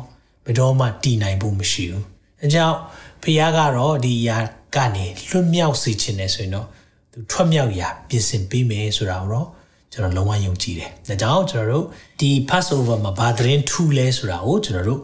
[0.44, 2.04] ဘယ်တော့မှတည်နိုင်ဖို့မရှိဘူး
[2.40, 2.76] အဲကြောင့်
[3.22, 4.38] ဖခင်ကတော့ဒီအရာ
[4.76, 6.66] ကနေလွတ်မြောက်စေခြင်းနဲ့ဆိုရင်တော့
[7.12, 9.48] သူထွက်မြောက်ရာပြင်ဆင်ပေးမယ်ဆိုတာကိုတော့
[9.92, 11.86] ကျွန်တော်လုံးဝယုံကြည်တယ်။ဒါကြောင့်ကျွန်တော်တို့
[12.20, 15.00] ဒီ Passover မှာဘာသတင်းထူးလဲဆိုတာကိုကျွန်တော်တို့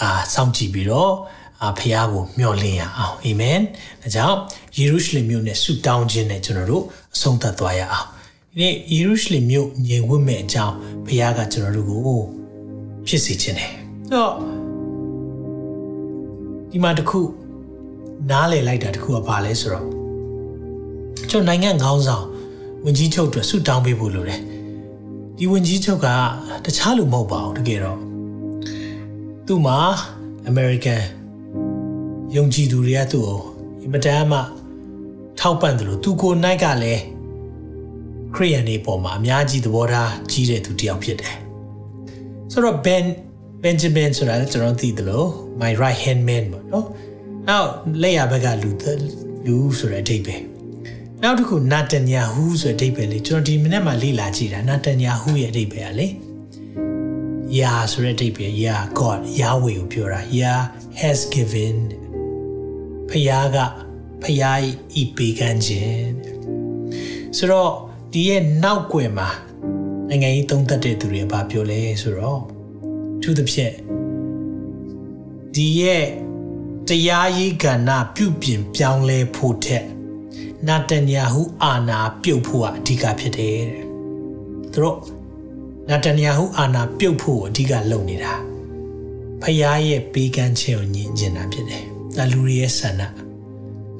[0.00, 1.37] အာစောင့်ကြည့်ပြီးတော့အာ
[1.78, 3.58] ဖခင်ကိုမျှော်လင့်ရအောင်အာမင်။
[4.02, 4.36] ဒါကြောင့်
[4.78, 8.06] ယေရုရှလင်မြို့နဲ့ဆုတောင်းခြင်းနဲ့ကျွန်တော်တို့အဆုံးသတ်သွားရအောင်။
[8.52, 10.74] ဒီနေ့ယေရုရှလင်မြို့ညင်ဝတ်မဲ့အကြောင်း
[11.06, 12.22] ဖခင်ကကျွန်တော်တို့ကို
[13.06, 13.72] ဖြစ်စေခြင်းတယ်။
[14.12, 14.32] တော့
[16.70, 17.20] ဒီမှာတခု
[18.30, 19.86] နားလည်လိုက်တာတခုကဘာလဲဆိုတော့
[21.30, 22.24] ကျွန်တော်နိုင်ငံခေါင်းဆောင်
[22.84, 24.40] ဝင်ကြီးချုပ်အတွက်ဆုတောင်းပေးဖို့လိုတယ်
[25.38, 26.08] ဒီဝင်ကြီးချုပ်က
[26.64, 27.98] တခြားလူမဟုတ်ပါဘူးတကယ်တော့
[29.46, 29.78] သူ့မှာ
[30.50, 31.00] American
[32.36, 33.40] ယုံကြည်သူတွေကသူ့ကို
[33.82, 34.40] အင်မတန်မှ
[35.38, 37.02] ထောက်ပံ့တယ်လို့သူကိုနိုင်ကလည်း
[38.34, 41.34] ခရိယန်တွေပေါ်မှာအများကြီးသဘောထားကြီးတဲ့သူတယောက်ဖြစ်တယ်
[42.52, 43.06] ဆိုတော့ Ben
[43.64, 45.28] Benjamin ဆိုတာလည်းကျွန်တော်သိတယ်လို့
[45.60, 46.86] my right hand man ပေါ့နော်
[47.48, 47.68] နောက်
[48.02, 48.70] လက်ရဘက်ကလူ
[49.46, 50.42] လူဆိုတဲ့အဓိပ္ပာယ်
[51.22, 56.06] နောက်တစ်ခုနာတန်ယာဟူဆိုတဲ့အဓိပ္ပာယ်လေးကျွန်တော်ဒီမနေ့မှလေ့လာကြည့်တာနာတန်ယာဟူရဲ့အဓိပ္ပာယ်ကလေ
[57.58, 60.60] ယာဆိုတဲ့အဓိပ္ပာယ်ယာ God Yahweh ကိုပြောတာ Yah
[61.00, 61.76] has given
[63.10, 63.56] ဖယားက
[64.22, 64.58] ဖယား
[65.00, 66.12] ဤပေးကမ်းခြင်း
[67.36, 67.72] ဆိုတော့
[68.12, 69.28] ဒီရဲ့နောက်ွယ်မှာ
[70.08, 72.42] နိုင်ငံရေးသုံးသပ်တဲ့သူတွေကဘာပြောလဲဆိုတော့
[73.22, 73.74] သူသဖြင့်
[75.54, 76.04] ဒီရဲ့
[76.88, 79.84] တရားရေးကဏ္ဍပြုပြင်ပြောင်းလဲဖို့ထက်
[80.66, 83.84] နာတန်ယာဟုအာနာပြုတ်ဖို့ကအဓိကဖြစ်တယ်တဲ့
[84.72, 84.98] သူတို့
[85.88, 88.34] နာတန်ယာဟုအာနာပြုတ်ဖို့အဓိကလုပ်နေတာ
[89.42, 93.02] ဖခင်ရဲ့ပေးကမ်းခြင်းကိုညင်ကျင်တာဖြစ်တယ် ဒါလူတွေရဲ့ဆန္ဒ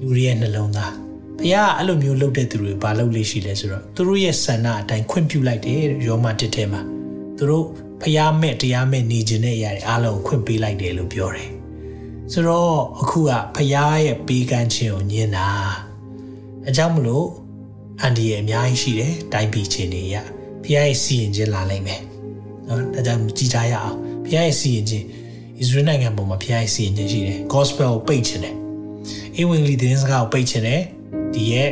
[0.01, 0.93] လူတွေရဲ့နှလုံးသား
[1.39, 6.81] ဘုရားအဲ့လိုမျိုးလုပ်တဲ့သူတွေဘာလုပ်လို့ရှိလဲဆိုတော့သူတို့ရဲ့ဆန္ဒအတိုင်းခွင့်ပြုလိုက်တယ်ရောမတစ်ထဲမှာ
[7.37, 7.67] သူတို့
[8.03, 11.51] ဖျားမဲ့တရားမဲ့နေခြင်းတဲ့အရာတွေအားလုံးခွင့်ပေးလိုက်တယ်လို့ပြောတယ်
[12.33, 15.49] ဆိုတော့အခုကဖျားရဲ့ပေးကမ်းခြင်းကိုညင်တာ
[16.69, 17.29] အကြောင်းမလို့
[18.01, 20.17] အန်ဒီရဲ့အများကြီးရှိတယ်တိုင်းပြည်ချင်းတွေရ
[20.65, 22.01] ဖျားရဲ့စီရင်ခြင်းလာနိုင်မယ်
[22.67, 25.07] နော်ဒါကြောင့်ကြည်ထားရအောင်ဖျားရဲ့စီရင်ခြင်း
[25.59, 28.55] ဣသရေလနိုင်ငံပေါ်မှာဖျားရဲ့စီရင်ခြင်းရှိတယ် gospel ကိုပိတ်ခြင်းတယ်
[29.37, 30.83] အင်ဝင်လီသတင်းစကားကိုပိတ်ခြင်းတယ်
[31.35, 31.71] ဒီရဲ့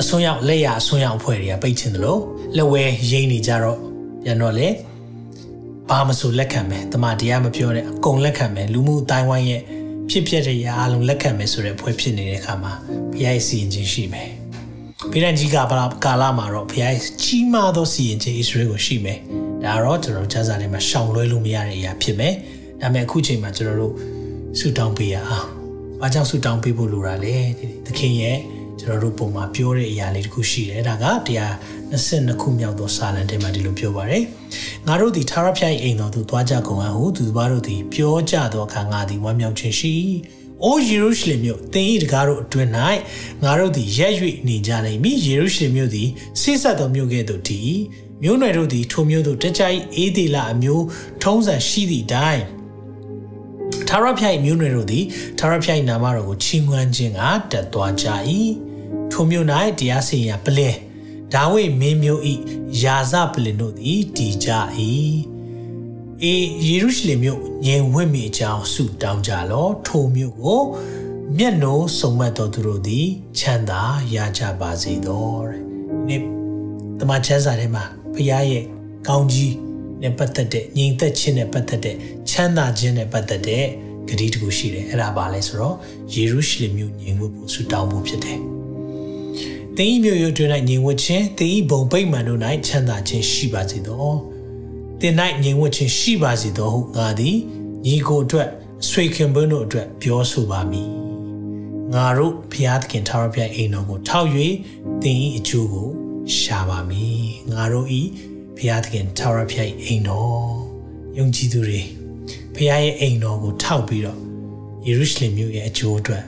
[0.00, 2.20] အစွန်းရောက်လက်ရအစွန်းရောက်အဖွဲ့တွေကပိတ်ခြင်းတယ်လို့
[2.56, 3.78] လက်ဝဲရိမ့်နေကြတော့
[4.24, 4.68] ပြန်တော့လေ
[5.88, 9.62] ဘာမဆိုလက်ခံမယ်တမန်တရားမပြောတဲ့အကုန်လက်ခံမယ်လူမှုအတိုင်းဝိုင်းရဲ့
[10.10, 12.72] ဖြစ်ဖြစ်တဲ့ရာအလုံးလက်ခံမယ်ဆိုတဲ့ဖွဲ့ဖြစ်နေတဲ့အခါမှာ
[13.12, 14.41] ဘုရားရဲ့စီရင်ခြင်းရှိမယ်
[15.10, 19.18] ဗိဒန်ကြီးကဘာကာလမှာတော့ဘုရားရဲ့ကြီးမားသောစီရင်ခြင်းဣသရေလကိုရှိမယ်
[19.64, 22.34] ဒါတော့ကျွန်တော်ကျမ်းစာထဲမှာရှောင်လွှဲလို့မရတဲ့အရာဖြစ်မယ်
[22.80, 23.94] ဒါပေမဲ့အခုချိန်မှာကျွန်တော်တို့
[24.58, 25.48] ဆုတောင်းပေးရအောင်
[26.00, 27.36] ဘာကြောင့်ဆုတောင်းပေးဖို့လိုတာလဲ
[27.86, 28.38] သခင်ရဲ့
[28.80, 31.52] ကျွန်တော်တို့ပုံမှာပြောတဲ့အရာလေးတခုရှိတယ်ဒါကတရား
[31.92, 34.24] 22ခုမြောက်သောစာလံထဲမှာဒီလိုပြောပါတယ်
[34.86, 39.94] ငါတို့သည်သာရဖျား၏အိမ်တော်သို့သွားကြကုန်အံ့ဟုသူဘာတို့သည်ပြောကြသောအခါငါသည်ဝမ်းမြောက်ခြင်းရှိ။
[40.64, 42.68] အိုယေရုရှလင်မြို့သင်၏တကားတို့အတွင်၌
[43.42, 44.14] ငါတို့သည်ရက်၍
[44.48, 46.08] နေကြနိုင်မည်ယေရုရှလင်မြို့သည်
[46.40, 47.72] ဆိတ်ဆက်သောမြို့ကဲ့သို့တည်
[48.22, 50.84] မြို့နယ်တို့သည်ထိုမြို့သို့တကြိုက်အေးဒီလာအမျိုး
[51.22, 52.42] ထုံးစံရှိသည့်တိုင်
[53.88, 55.04] ထာဝရဘုရား၏မြို့နယ်တို့သည်
[55.38, 57.20] ထာဝရဘုရား၏နာမတော်ကိုချီးမွမ်းခြင်းက
[57.52, 58.06] တက်သွားကြ၏
[59.12, 59.46] ထိုမြို့၌
[59.78, 60.76] တရားစီရင်ပလင်
[61.34, 62.34] ဒါဝိမင်းမျိုးဤ
[62.82, 64.50] ယာဇပလင်တို့သည်တည်ကြ၏
[66.24, 66.34] အေ
[66.66, 70.62] ယေရုရှလင်မြို့ငြိမ်ဝတ်မိအကြောင်းဆုတောင်းကြလောထိုမြို့ကို
[71.38, 73.06] မျက်နှိုးစုံမတ်တော်သူတို့သည်
[73.38, 73.82] ချမ်းသာ
[74.14, 75.64] ရကြပါစေသောတဲ့ဒီ
[76.08, 76.20] နေ့
[77.00, 78.64] တမန်ကျမ်းစာထဲမှာဘုရားရဲ့
[79.08, 79.54] ကောင်းကြီး
[80.02, 81.96] နဲ့ပတ်သက်တဲ့ညီသက်ခြင်းနဲ့ပတ်သက်တဲ့
[82.30, 83.64] ချမ်းသာခြင်းနဲ့ပတ်သက်တဲ့
[84.08, 85.76] ဂတိတခုရှိတယ်အဲ့ဒါပါလဲဆိုတော့
[86.14, 88.38] ယေရုရှလင်မြို့ငြိမ်ဝတ်ဖို့ဆုတောင်းဖို့ဖြစ်တယ်
[89.76, 94.31] သင်၏မြို့ရိုးတွင်၌ညီဝတ်ခြင်းသင်၏ဘုံပိတ်မှန်တို့၌ချမ်းသာခြင်းရှိပါစေသော
[95.04, 97.36] သင်၌ညီဝတ်ခြင်းရှိပါစေသောဟုငါသည်
[97.86, 98.48] ညီကိုအတွက်
[98.88, 100.90] ဆွေခင်ပွန်းတို့အတွက်ပြောဆိုပါမည်
[101.94, 104.28] ငါတို့ဘုရားသခင်ထာဝရဘုရားအိမ်တော်ကိုထောက်၍
[105.02, 105.88] သင်၏အကျိုးကို
[106.38, 107.20] ရှာပါမည်
[107.52, 107.86] ငါတို့၏
[108.56, 110.42] ဘုရားသခင်ထာဝရဘုရားအိမ်တော်
[111.18, 111.80] ယုံကြည်သူတွေ
[112.54, 114.18] ဘုရားရဲ့အိမ်တော်ကိုထောက်ပြီးတော့
[114.86, 116.24] ယေရုရှလင်မြို့ရဲ့အကျိုးအတွက်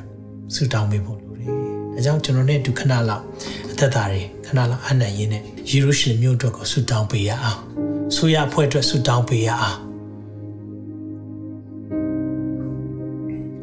[0.54, 3.24] ဆုတောင်းပေးဖို့ဒါကြောင့်ကျွန်တော်နဲ့ဒုခဏလောက်
[3.70, 7.73] အသက်တာတွေခဏလောက်အနံ့ရင်းနဲ့ယေရုရှလင်မြို့အတွက်ကိုဆုတောင်းပေးရအောင်
[8.14, 9.78] ဆိုရအဖွဲ့အတွက်ဆုတောင်းပေးရအောင်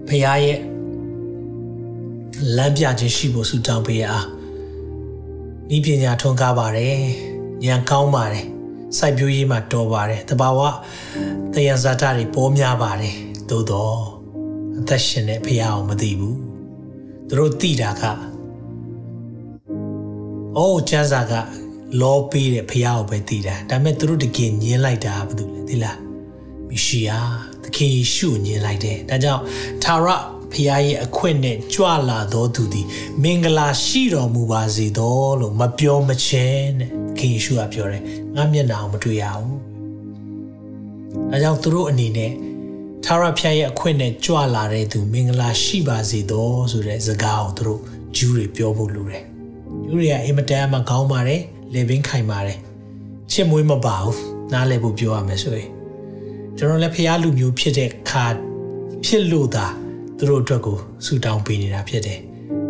[0.07, 0.59] ဖခင်ရဲ့
[2.55, 4.27] လမ်းပြခြင်းရှိဖို့ဆုတောင်းပေးရအောင်
[5.75, 6.97] ဤပညာထွန်းကားပါတယ်
[7.65, 8.45] ဉာဏ်ကောင်းပါတယ်
[8.97, 10.59] စိုက်ပျိုးရေးမှာတော်ပါတယ်တဘာဝ
[11.53, 13.15] တယံဇာတာတွေပေါ်များပါတယ်
[13.49, 13.95] သို့တော့
[14.77, 16.39] အသက်ရှင်တဲ့ဖခင်အောင်မသိဘူး
[17.27, 18.03] သူတို့သိတာက
[20.57, 21.33] အိုးကျန်းစာက
[21.99, 25.97] လောပေးတဲ့ဖះကိုပဲသိတာဒါပေမဲ့သူတို့တကယ်ညင်းလိုက်တာဘာလို့လဲသိလား
[26.69, 27.19] မရှိယာ
[27.63, 29.41] သခင်ယေရှုညင်းလိုက်တယ်ဒါကြောင့်
[29.83, 30.07] သာရ
[30.51, 32.87] ဖခင်ရဲ့အခွင့်နဲ့ကြွလာတော်သူသည်
[33.23, 38.03] မင်္ဂလာရှိတော်မူပါစေသောလို့မပြောမချင်းတဲ့ခင်ယေရှုကပြောတယ်
[38.35, 39.59] ငါမျက်နှာအောင်မတွေ့ရဘူး
[41.31, 42.31] အဲကြောင့်သူတို့အနေနဲ့
[43.05, 47.81] သာရဖျားရဲ့အခွင့်နဲ့ကြွလာတဲ့သူမင်္ဂလာရှိပါစေသောဆိုတဲ့စကားကိုသူတို့
[48.15, 49.23] ဂျူးတွေပြောဖို့လိုတယ်
[49.89, 51.41] ဂျူးတွေကအင်မတန်မှကောင်းပါတယ်
[51.73, 52.57] လေပင်ခိုင်ပါတယ်
[53.31, 54.19] ချစ်မွေးမပါဘူး
[54.53, 55.69] နားလည်ဖို့ပြောရမယ်ဆိုရင်
[56.57, 58.25] ကျွန်တော်လည်းဖျားလူမျိုးဖြစ်တဲ့ခါ
[59.05, 59.65] ဖြစ်လို့သာ
[60.17, 62.19] သူတို့အတွက်ကိုဆူတောင်းပေးနေတာဖြစ်တယ်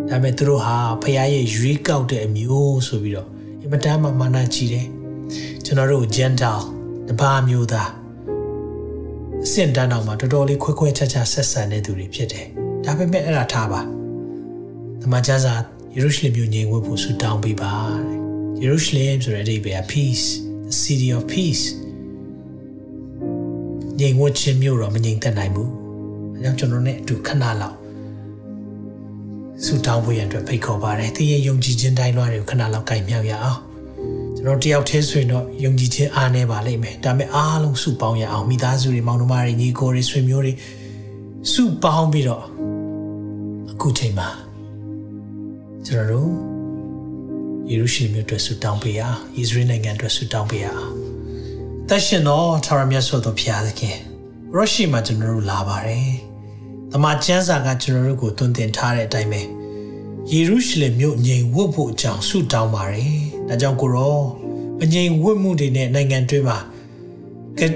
[0.08, 3.28] ဒါပေမဲ့သူတို့ဟာဖခင်ရဲ့ရွေးကောက်တဲ့အမျိုးဆိုပြီးတော့
[3.60, 4.86] အင်မတန်မှမာနကြီးတယ်
[5.64, 6.62] ကျွန်တော်တို့ gentle
[7.08, 7.90] တပါးမျိုးသား
[9.44, 12.46] အဆင့်တန်းအောင်မှာတော်တော်လေးခွဲခွဲခြားခြားဆက်ဆံတဲ့သူတွေဖြစ်တယ်
[12.84, 13.80] ဒါပေမဲ့အဲ့ဒါထားပါ
[15.02, 15.54] တမန်ကျမ်းစာ
[15.94, 17.72] ယေရုရှလင်မြို့ငြိမ်ဝတ်ဖို့ဆူတောင်းပေးပါ
[18.08, 18.21] တဲ့
[18.64, 20.26] ယေရုရှလင်ဆိုတဲ့အဓိပ္ပာယ် peace
[20.66, 21.64] the city of peace
[23.98, 25.68] ငြိမ်ဝတ်ခြင်းမြို့တော့မငြိမ်သက်နိုင်ဘူး။
[26.34, 27.76] အဲကြောင့်ကျွန်တော်နဲ့အတူခဏလောက်
[29.64, 33.58] ဆူတောင်းဖို့ရန်အတွက်ဖိတ်ခေါ်ပါတယ်။သင်ရဲ့ယုံကြည်ခြင်းတိုင်းလွှာတွေကိုခဏလောက်ကင်မြောက်ရအောင်။
[34.36, 40.52] ကျွန်တော်တယောက်တည်းဆိုရင်တော့ယုံကြည်ခြင်းအားနေပါလိမ့်မယ်။ဒါပေမဲ့အားလုံးစုပေါင်းရအောင်မိသားစုတွေမောင်နှမတွေညီကိုတွေဆွေမျိုးတွေ
[41.52, 42.44] စုပေါင်းပြီးတော့
[43.72, 44.28] အခုချိန်မှာ
[45.86, 46.61] ကျွန်တော်တို့
[47.70, 50.92] ယေရုရှလင်မြို့အတွက်ဆူတောင်းပေးရအောင်။ဣသရေလနိုင်ငံအတွက်ဆူတောင်းပေးရအောင်။
[51.88, 53.96] တရှင်တော်ထာဝရမြတ်စွာဘုရားသခင်
[54.54, 56.10] ရရှိမှာကျွန်တော်တို့လာပါတယ်။
[56.92, 59.40] တမန်ကျမ်းစာကကျွန်တော်တို့ကိုသွန်သင်ထားတဲ့အတိုင်းပဲ
[60.30, 63.14] ယေရုရှလင်မြို့ငြိမ်ဝတ်ဖို့အကြောင်းဆုတောင်းပါတယ်။
[63.48, 64.18] ဒါကြောင့်ကိုရော
[64.78, 66.58] မငြိမ်ဝတ်မှုတွေနဲ့နိုင်ငံတွင်းမှာ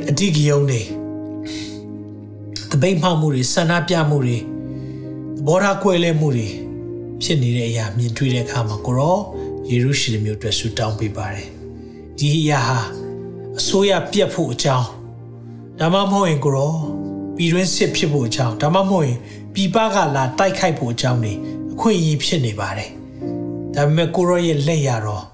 [0.09, 0.83] အတိကယုံတွေ
[2.71, 4.43] တပိတ်မှမှုတွေဆန္ဒပြမှုတွေသ
[5.47, 6.49] ဘောထားကွဲလဲမှုတွေ
[7.23, 9.19] ဖြစ်နေတဲ့အရာမြင်တွေ့တဲ့အခါမှာကိုရော
[9.71, 11.49] ယေရုရှလင်မြို့အတွက်ဆုတောင်းပေးပါတယ်။
[12.19, 12.79] ဒီအရာဟာ
[13.59, 14.89] အစိုးရပြတ်ဖို့အကြောင်း
[15.79, 16.73] ဒါမှမဟုတ်ရင်ကိုရော
[17.37, 19.19] ပြည်တွင်းစစ်ဖြစ်ဖို့အကြောင်းဒါမှမဟုတ်ရင်
[19.55, 21.33] ပြည်ပကလာတိုက်ခိုက်ဖို့အကြောင်းတွေ
[21.73, 22.91] အခွင့်အရေးဖြစ်နေပါတယ်
[23.75, 25.25] ဒါပေမဲ့ကိုရောရဲ့လက်ရတော့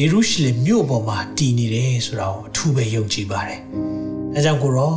[0.00, 3.60] ယေရုရှလင်မြို့ပေါ်မှာတည်နေတယ်ဆိုတာကိုအထူးပဲယုံကြည်ပါတယ်
[4.34, 4.94] အဲကြောင့်ကိုရော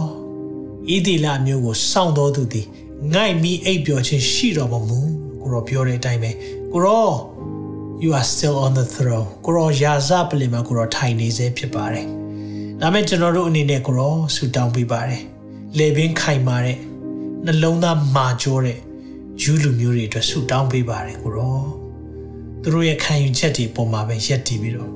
[0.94, 2.68] ဣတိလမျိုးကိုစောင့်တော်သူသည်
[3.14, 5.00] ငိုက်မိအိပ်ပျော်ခြင်းရှိတော်မမူ
[5.42, 6.32] ကိုရောပြောတဲ့အတိုင်းပဲ
[6.74, 7.10] ကိုရော
[8.04, 12.06] you are still on the throne ကိုရောယာဇပလင်မှာကိုရောထိုင်နေစေဖြစ်ပါတယ်
[12.82, 15.22] ဒါမဲ့ကျွန်တော်တို့အနေနဲ့ကိုရောဆူတောင်းပေးပါတယ်
[15.78, 16.78] လေပင်ခိုင်မာတဲ့
[17.46, 18.78] နှလုံးသားမာကြောတဲ့
[19.42, 21.60] ယူလူမျိုးတွေအတွက်ဆူတောင်းပေးပါတယ်ကိုရော
[22.62, 24.92] သူတို့ရဲ့ခံယူချက်တွေပေါ်မှာပဲရက်တည်ပြီးတော့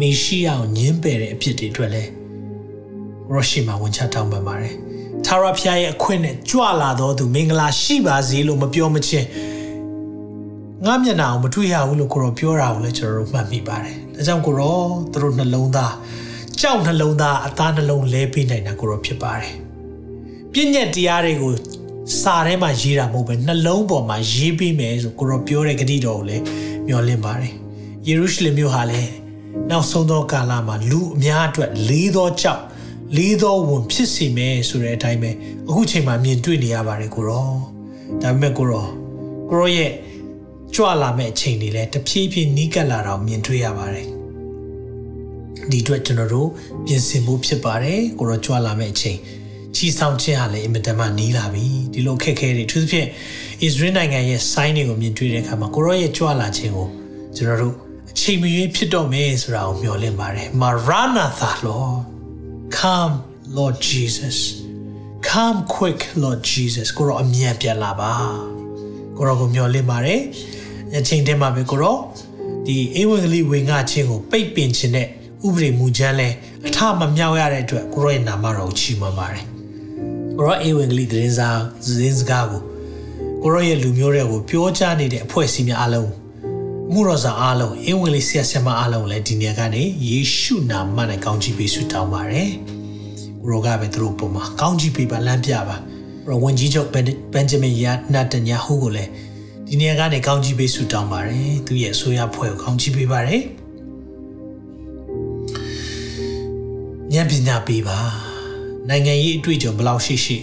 [0.00, 2.10] မေရှိအောင်ညင်းပယ်တဲ့အဖြစ်တွေအတွက်လည်း
[3.30, 4.74] ရောရှိမှာဝန်ချတောင်းပန်ပါတယ်
[5.26, 9.26] သာရဖျားရဲ့အခွင့်နဲ့ကြွလာတော်သူမင်္ဂလာရှိပါစေလို့မပြောမချင်း
[10.86, 14.76] ငါမျက်နှာအောင်မတွေ့ရဘူးလို့ကိုရောပြောတာကိုလည်းကျွန်တော်တို့မှတ်မိပါတယ်ဒါကြောင့်ကိုရော
[15.12, 15.94] သူတို့နှလုံးသား
[16.60, 19.52] ကြောက်နှလုံးသားအသားနှလုံးလဲပေးနိုင်တာကိုတော့ဖြစ်ပါတယ်။
[20.52, 21.52] ပြည့်ညက်တရားတွေကို
[22.20, 26.42] စာထဲမှာရေးတာမဟုတ်ပဲနှလုံးပေါ်မှာရေးပေးမယ်ဆိုကိုတော့ပြောတဲ့ဂတိတော်ကိုလည်း
[26.86, 27.52] မျှော်လင့်ပါတယ်။
[28.06, 29.10] ယေရုရှလင်မြို့ဟာလည်း
[29.70, 32.62] နောက်ဆုံးသောကာလမှာလူအများအတွက်လေးသောကြောက်
[33.16, 35.30] လေးသောဝန်ဖြစ်စေမယ်ဆိုတဲ့အတိုင်းပဲ
[35.68, 37.50] အခုချိန်မှာမြင်တွေ့နေရပါတယ်ကိုရော။
[38.22, 38.86] ဒါပေမဲ့ကိုရော
[39.50, 39.92] ကိုရောရဲ့
[40.80, 44.06] ကြွလာမဲ့အချိန်တွေလည်းတဖြည်းဖြည်းနီးကပ်လာတာကိုမြင်တွေ့ရပါတယ်။
[45.70, 46.48] ဒီအတွက်ကျွန်တော်တို့
[46.86, 49.18] ပြင်ဆင်ဖို့ဖြစ်ပါတယ်ကိုရောကြွလာမယ့်အချိန်
[49.76, 53.08] ချီဆောင်ခြင်းဟာလည်းအင်မတန်မှနီးလာပြီဒီလိုခက်ခဲတွေသူသဖြင့်ဣ
[53.60, 56.88] သရေလနိုင်ငံရဲ့ sign တွေကိုမြင်တွေ့တဲ့အခါမှာကိုရောရဲ့ကြွလာခြင်းကို
[57.36, 57.74] ကျွန်တော်တို့
[58.10, 62.00] အချိန်မရွေးဖြစ်တော့မယ်ဆိုတာကိုမျှော်လင့်ပါတယ် Maranatha Lord
[62.78, 63.14] come
[63.56, 64.38] Lord Jesus
[65.28, 68.12] come quick Lord Jesus ကိုရောအမြန်ပြန်လာပါ
[69.16, 70.22] ကိုရောကိုမျှော်လင့်ပါတယ်
[70.96, 71.96] အချိန်တည်းမှာပဲကိုရော
[72.66, 75.06] ဒီဧဝံဂေလိဝင်ငါခြင်းကိုပိတ်ပင်ခြင်းနဲ့
[75.46, 76.28] ဥပဒေမူချမ်းလဲ
[76.66, 79.44] အထမမြောက်ရတဲ့အတွက်ကိုရောရဲ့နာမတော်ကိုချီးမွမ်းပါတယ်
[80.36, 81.48] ကိုရောအေဝံဂေလိသတင်းစာ
[81.84, 82.62] သတင်းစကားကို
[83.42, 86.10] ကိုရောရဲ့လူမျိုးတွေကိုပြောကြားနေတဲ့အဖွဲ့အစည်းများအားလုံး
[86.92, 92.50] မှုတော်စာအားလုံးအေဝံဂေလိဆရာဆရာမအားလုံးလည်းဒီနေရာကနေယေရှုနာမနဲ့ကောင်းချီးပေးဆုတောင်းပါတယ်
[93.42, 95.76] ကိုရောကပဲသူတို့ပုံမှာကောင်းချီးပေးပါလမ်းပြပါ
[96.28, 96.88] ရောဝန်ကြီးချုပ်
[97.32, 99.10] ဘန်ဂျမင်ယာနာတညာဟူကိုလည်း
[99.70, 103.42] ဒီနေရာကနေကောင်းချီးပေးဆုတောင်းပါတယ်သူရဲ့အဆိုရဖွဲ့ကိုကောင်းချီးပေးပါတယ်
[107.12, 107.98] ဉာဏ်ပညာပေးပါ
[108.88, 110.38] နိုင်ငံရေးအတွေ့အကြုံဘယ်လောက်ရှိရှိ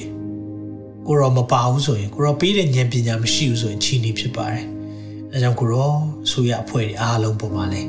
[1.08, 4.66] ကိုရောမပါဘူးဆိုရင်ကိုရောပေးတဲ့ဉာဏ်ပညာမရှိဘူးဆိုရင်ချီနေဖြစ်ပါတယ်
[5.32, 5.94] အဲကြောင့်ကိုရော
[6.32, 7.82] ဆိုရအဖွဲ့တွေအားလုံးပုံမှာလဲ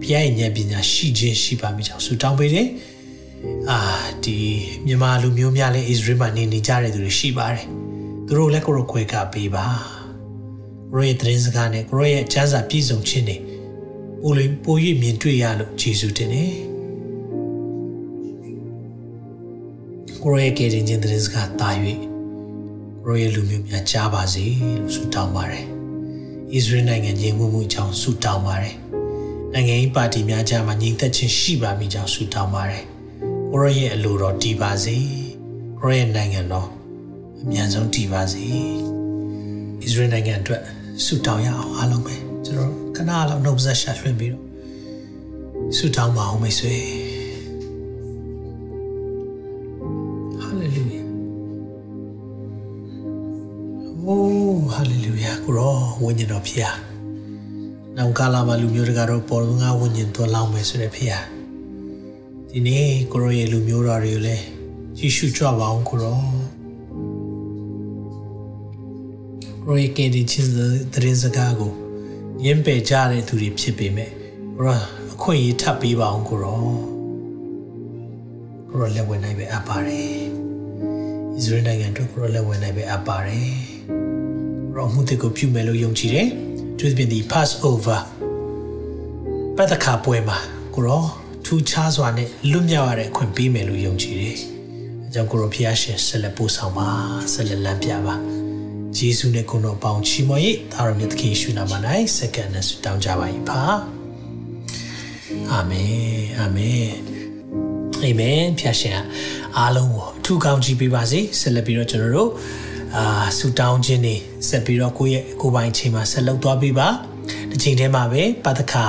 [0.00, 2.68] ဖခင်ရဲ့ဉာဏ်ပညာရှိခြင်းရှိပါမိကြောင်းဆုတောင်းပေးတယ်
[3.70, 3.80] အာ
[4.24, 4.38] ဒီ
[4.86, 7.64] မြန်မာလူမျိုးများလည်း Israel မှာနေနေကြတဲ့သူတွေရှိပါတယ်
[8.26, 9.95] သူတို့လည်းကိုရောခွဲကပေးပါ
[10.96, 13.36] ကိုရောရဲ့သတင်းစကားနဲ့ကိုရောရဲ့ကျမ်းစာပြည့်စုံခြင်းတွေ
[14.22, 16.52] ပိုလို့ပို၍မြင်တွေ့ရလို့ယေရှုတင်တယ်
[20.22, 21.98] ကိုရောရဲ့ကယ်တင်ခြင်းသတင်းစကားတာ၍ကို
[23.04, 24.44] ကိုရဲ့လူမျိုးများကြားပါစေ
[24.78, 28.76] လို့ဆုတောင်းပါတယ်ဣသရေလနိုင်ငံညီငွေမှုအကြောင်းဆုတောင်းပါတယ်
[29.52, 32.84] နိုင်ငံရေးပါတီများကြားမှာညီသက်ချင်းရှိပါမိကြောင်းဆုတောင်းပါတယ်
[33.52, 34.96] ကိုရရဲ့အလိုတော်တည်ပါစေ
[35.80, 36.68] ကိုရရဲ့နိုင်ငံတော်
[37.42, 38.46] အမြန်ဆုံးတည်ပါစေ
[39.80, 40.62] ဣသရေလနိုင်ငံအတွက်
[41.04, 44.44] ဆုတောင်းရအောင်အားလုံးပဲကျွန်တော်ခဏလောက်နှုတ်ဆက်ရှာဖွင့်ပြီးတော့
[45.76, 46.74] ဆုတောင်းပါအောင်မိတ်ဆွေ
[50.42, 51.02] ဟာလေလုယာ
[54.02, 54.16] โอ้
[54.72, 56.76] ဟာလေလုယာကိုရောဝိညာဉ်တော်ဖျား
[57.96, 61.24] နောင်ကာလာမှာလူမျိုးတကာတော့ပေါ်ငါဝိညာဉ်တော်လောင်းမယ်ဆိုတဲ့ဖျား
[62.50, 64.44] ဒီနေ့ကိုရောရဲ့လူမျိုးတော်တွေကိုလည်း
[64.98, 66.18] ကြည့်ရှုကြပါအောင်ကိုရော
[69.68, 70.50] ကိုရောကင်းတဲ့ချင်း
[70.92, 71.72] သတင်းစကားကို
[72.42, 74.10] ညင်ပယ်ကြတဲ့သူတွေဖြစ်ပေမဲ့
[74.56, 74.80] ကိုရော
[75.12, 76.60] အခွင့်အရေးထပ်ပေးပါအောင်ကိုရော
[78.68, 80.18] ကိုရောလက်ဝင်နိုင်ပဲအပ်ပါတယ်
[81.34, 83.50] ဣသရေလနိုင်ငံအတွက်ကိုရောလက်ဝင်နိုင်ပဲအပ်ပါတယ်
[84.74, 86.28] ရောမှုတွေကိုပြုမယ်လို့ယုံကြည်တယ်။
[86.78, 88.00] သူပြင်ဒီ Passover
[89.56, 90.38] ပတ်သက်ခါပွဲမှာ
[90.74, 91.04] ကိုရော
[91.44, 94.36] ထူးခြားစွာနဲ့လွတ်မြောက်ရတဲ့အခွင့်ပေးမယ်လို့ယုံကြည်တယ်။
[95.04, 96.88] အဲကြောင့်ကိုရောဖျားရှင်ဆက်လက်ပို့ဆောင်ပါ
[97.32, 98.16] ဆက်လက်လမ်းပြပါ။
[99.04, 101.72] ယေရှုနဲ့ကိုတော်ပေါင်းချီးမွမ်းရေးသာရမြတ်သခင်ရှုနာမ၌
[102.16, 103.62] စက္ကန့်နဲ့ဆုတောင်းကြပါ၏ပါ။
[105.52, 106.88] အာမင်အာမင်
[108.02, 109.00] အာမင်ဖျားရှင်
[109.56, 112.30] အားလုံးကိုအထူးကောင်းချီးပေးပါစေဆက်လက်ပြီးတော့ကျွန်တော်တို့
[112.96, 114.14] အာဆူတောင်းခြင်းနေ
[114.48, 116.88] ဆက်ပြီးတော့ကိုယ့်ရဲ့ကိုယ်ပိုင်ချိန်မှာဆက်လုပ်သွားပြီးပါ
[117.50, 118.84] ဒီချိန်ထဲမှာပဲပတခါ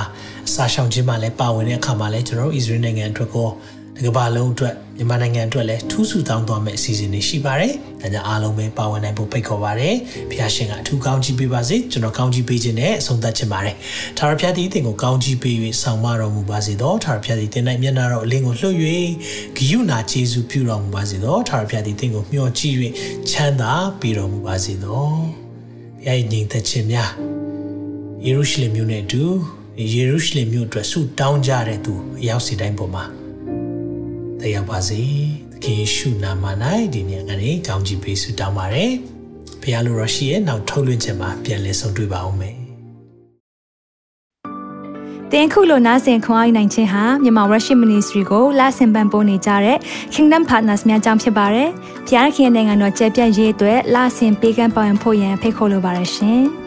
[0.48, 3.50] အစာရှောင်ခြင်းမှာလည်းပါဝင်တဲ့အခါမှာလည်းကျွန်တော်တို့ဣသရေလနိုင်ငံအတွက်ကို
[3.98, 9.90] ဒီကမ္ဘာလုံးအတွက်မြန်မာနိုင်ငံအတွက်လည်းထူးဆူတောင်းသွားမယ့်အစီအစဉ်တွေရှိပါတယ်။ဒါကြောင့်အားလုံးပဲပါဝင်နိုင်ဖို့ဖိတ်ခေါ်ပါရစေ။
[10.30, 13.76] ဖခင်ရှင်ကအထူးကောင်းချီးပေးပါစေ။ကျွန်တော်ကောင်းချီးပေးခြင်းနဲ့အဆုံးသတ်ချင်ပါတယ်။
[14.18, 18.76] ထာဝရဘုရားသည်သင်ကိုကောင်းချီးပေး၍ဆောင်မတော်မူပါစေသော။ထာဝရဘုရားသည်သင်၌မျက်နာတော်အလင်းကိုလွှတ်၍
[19.56, 22.76] ဂိယုနာကျေးဇူးပြုတော်မူပါစေသော။ထာဝရဘုရားသည်သင်ကိုမျှော်ကြည့်၍
[23.30, 25.06] ချမ်းသာပေးတော်မူပါစေသော။
[26.04, 27.12] ဘုရား၏ညီသက်ခြင်းများ
[28.26, 29.24] ယေရုရှလင်မြို့နဲ့အတူ
[29.94, 33.27] ယေရုရှလင်မြို့အတွက်ဆုတောင်းကြတဲ့သူအရောက်စီတိုင်းပေါ်မှာ
[34.42, 35.02] တရားပါစေ
[35.52, 36.46] သခင်ယေရှုနာမ၌
[36.94, 38.92] ဒီနေ့ကနေကောင်းချီးပေးဆုတောင်းပါတယ်
[39.62, 42.56] ဘုရားလိုရရှိရဲ့နောက်ထုတ်လွှင့်ခြင်းမှာပြန်လည်ဆုံတွေ့ပါအောင်မယ်
[45.32, 49.78] တင်ခုလိုနာဆင်ခွန်အားနိုင်ခြင်းဟာမြန်မာ Worship Ministry ကိုလာဆင်ပန်ပိုးနေကြတဲ့
[50.14, 51.70] Kingdom Partners များအကြောင်းဖြစ်ပါတယ်။
[52.08, 56.44] ဘုရားခင်နိုင်ငံတော်ကျယ်ပြန့်ရေးအတွက်လာဆင်ပေးကမ်းပောင်းဖို့ရန်ဖိတ်ခေါ်လိုပါတယ်ရှင်။